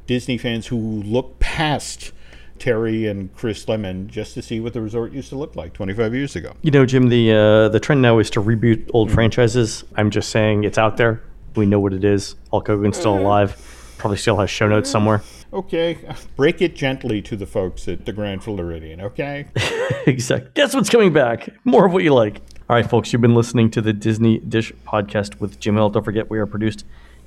Disney 0.07 0.37
fans 0.37 0.67
who 0.67 0.77
look 0.77 1.39
past. 1.39 2.11
Terry 2.59 3.07
and 3.07 3.35
Chris 3.35 3.65
Lemmon 3.65 4.05
just 4.05 4.35
to 4.35 4.41
see 4.43 4.59
what 4.59 4.73
the 4.73 4.81
resort 4.81 5.13
used 5.13 5.29
to 5.29 5.35
look 5.35 5.55
like 5.55 5.73
25 5.73 6.13
years 6.13 6.35
ago. 6.35 6.53
You 6.61 6.69
know, 6.69 6.85
Jim, 6.85 7.09
the 7.09 7.31
uh, 7.31 7.69
the 7.69 7.79
trend 7.79 8.03
now 8.03 8.19
is 8.19 8.29
to 8.31 8.41
reboot 8.41 8.87
old 8.93 9.07
mm-hmm. 9.07 9.15
franchises. 9.15 9.83
I'm 9.95 10.11
just 10.11 10.29
saying 10.29 10.63
it's 10.63 10.77
out 10.77 10.97
there. 10.97 11.23
We 11.55 11.65
know 11.65 11.79
what 11.79 11.91
it 11.91 12.03
is. 12.05 12.35
Hulk 12.51 12.67
Hogan's 12.67 12.97
still 12.97 13.17
alive. 13.17 13.57
Probably 13.97 14.17
still 14.17 14.37
has 14.37 14.51
show 14.51 14.67
notes 14.67 14.91
somewhere. 14.91 15.23
Okay, 15.53 15.97
break 16.35 16.61
it 16.61 16.75
gently 16.75 17.21
to 17.23 17.35
the 17.35 17.45
folks 17.45 17.87
at 17.87 18.05
the 18.05 18.13
Grand 18.13 18.43
Floridian, 18.43 19.01
okay? 19.01 19.47
exactly. 20.07 20.49
Guess 20.53 20.73
what's 20.73 20.89
coming 20.89 21.11
back? 21.11 21.49
More 21.65 21.85
of 21.85 21.93
what 21.93 22.03
you 22.03 22.13
like. 22.13 22.41
All 22.71 22.77
right, 22.77 22.89
folks, 22.89 23.11
you've 23.11 23.21
been 23.21 23.35
listening 23.35 23.69
to 23.71 23.81
the 23.81 23.91
Disney 23.91 24.37
Dish 24.39 24.71
podcast 24.87 25.41
with 25.41 25.59
Jim 25.59 25.75
Hill. 25.75 25.89
Don't 25.89 26.05
forget, 26.05 26.29
we 26.29 26.39
are 26.39 26.45
produced 26.45 26.85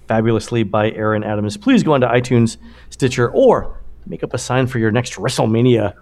fabulously 0.09 0.63
by 0.63 0.91
Aaron 0.93 1.23
Adams. 1.23 1.59
Please 1.59 1.83
go 1.83 1.93
onto 1.93 2.07
iTunes, 2.07 2.57
Stitcher, 2.89 3.31
or 3.31 3.79
make 4.07 4.25
up 4.25 4.33
a 4.33 4.39
sign 4.39 4.67
for 4.67 4.79
your 4.79 4.91
next 4.91 5.17
WrestleMania 5.17 5.97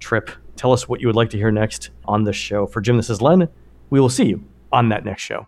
trip. 0.00 0.28
Tell 0.56 0.72
us 0.72 0.88
what 0.88 1.00
you 1.00 1.06
would 1.06 1.14
like 1.14 1.30
to 1.30 1.36
hear 1.36 1.52
next 1.52 1.90
on 2.04 2.24
the 2.24 2.32
show. 2.32 2.66
For 2.66 2.80
Jim, 2.80 2.96
this 2.96 3.10
is 3.10 3.22
Len. 3.22 3.48
We 3.90 4.00
will 4.00 4.08
see 4.08 4.24
you 4.24 4.44
on 4.72 4.88
that 4.88 5.04
next 5.04 5.22
show. 5.22 5.46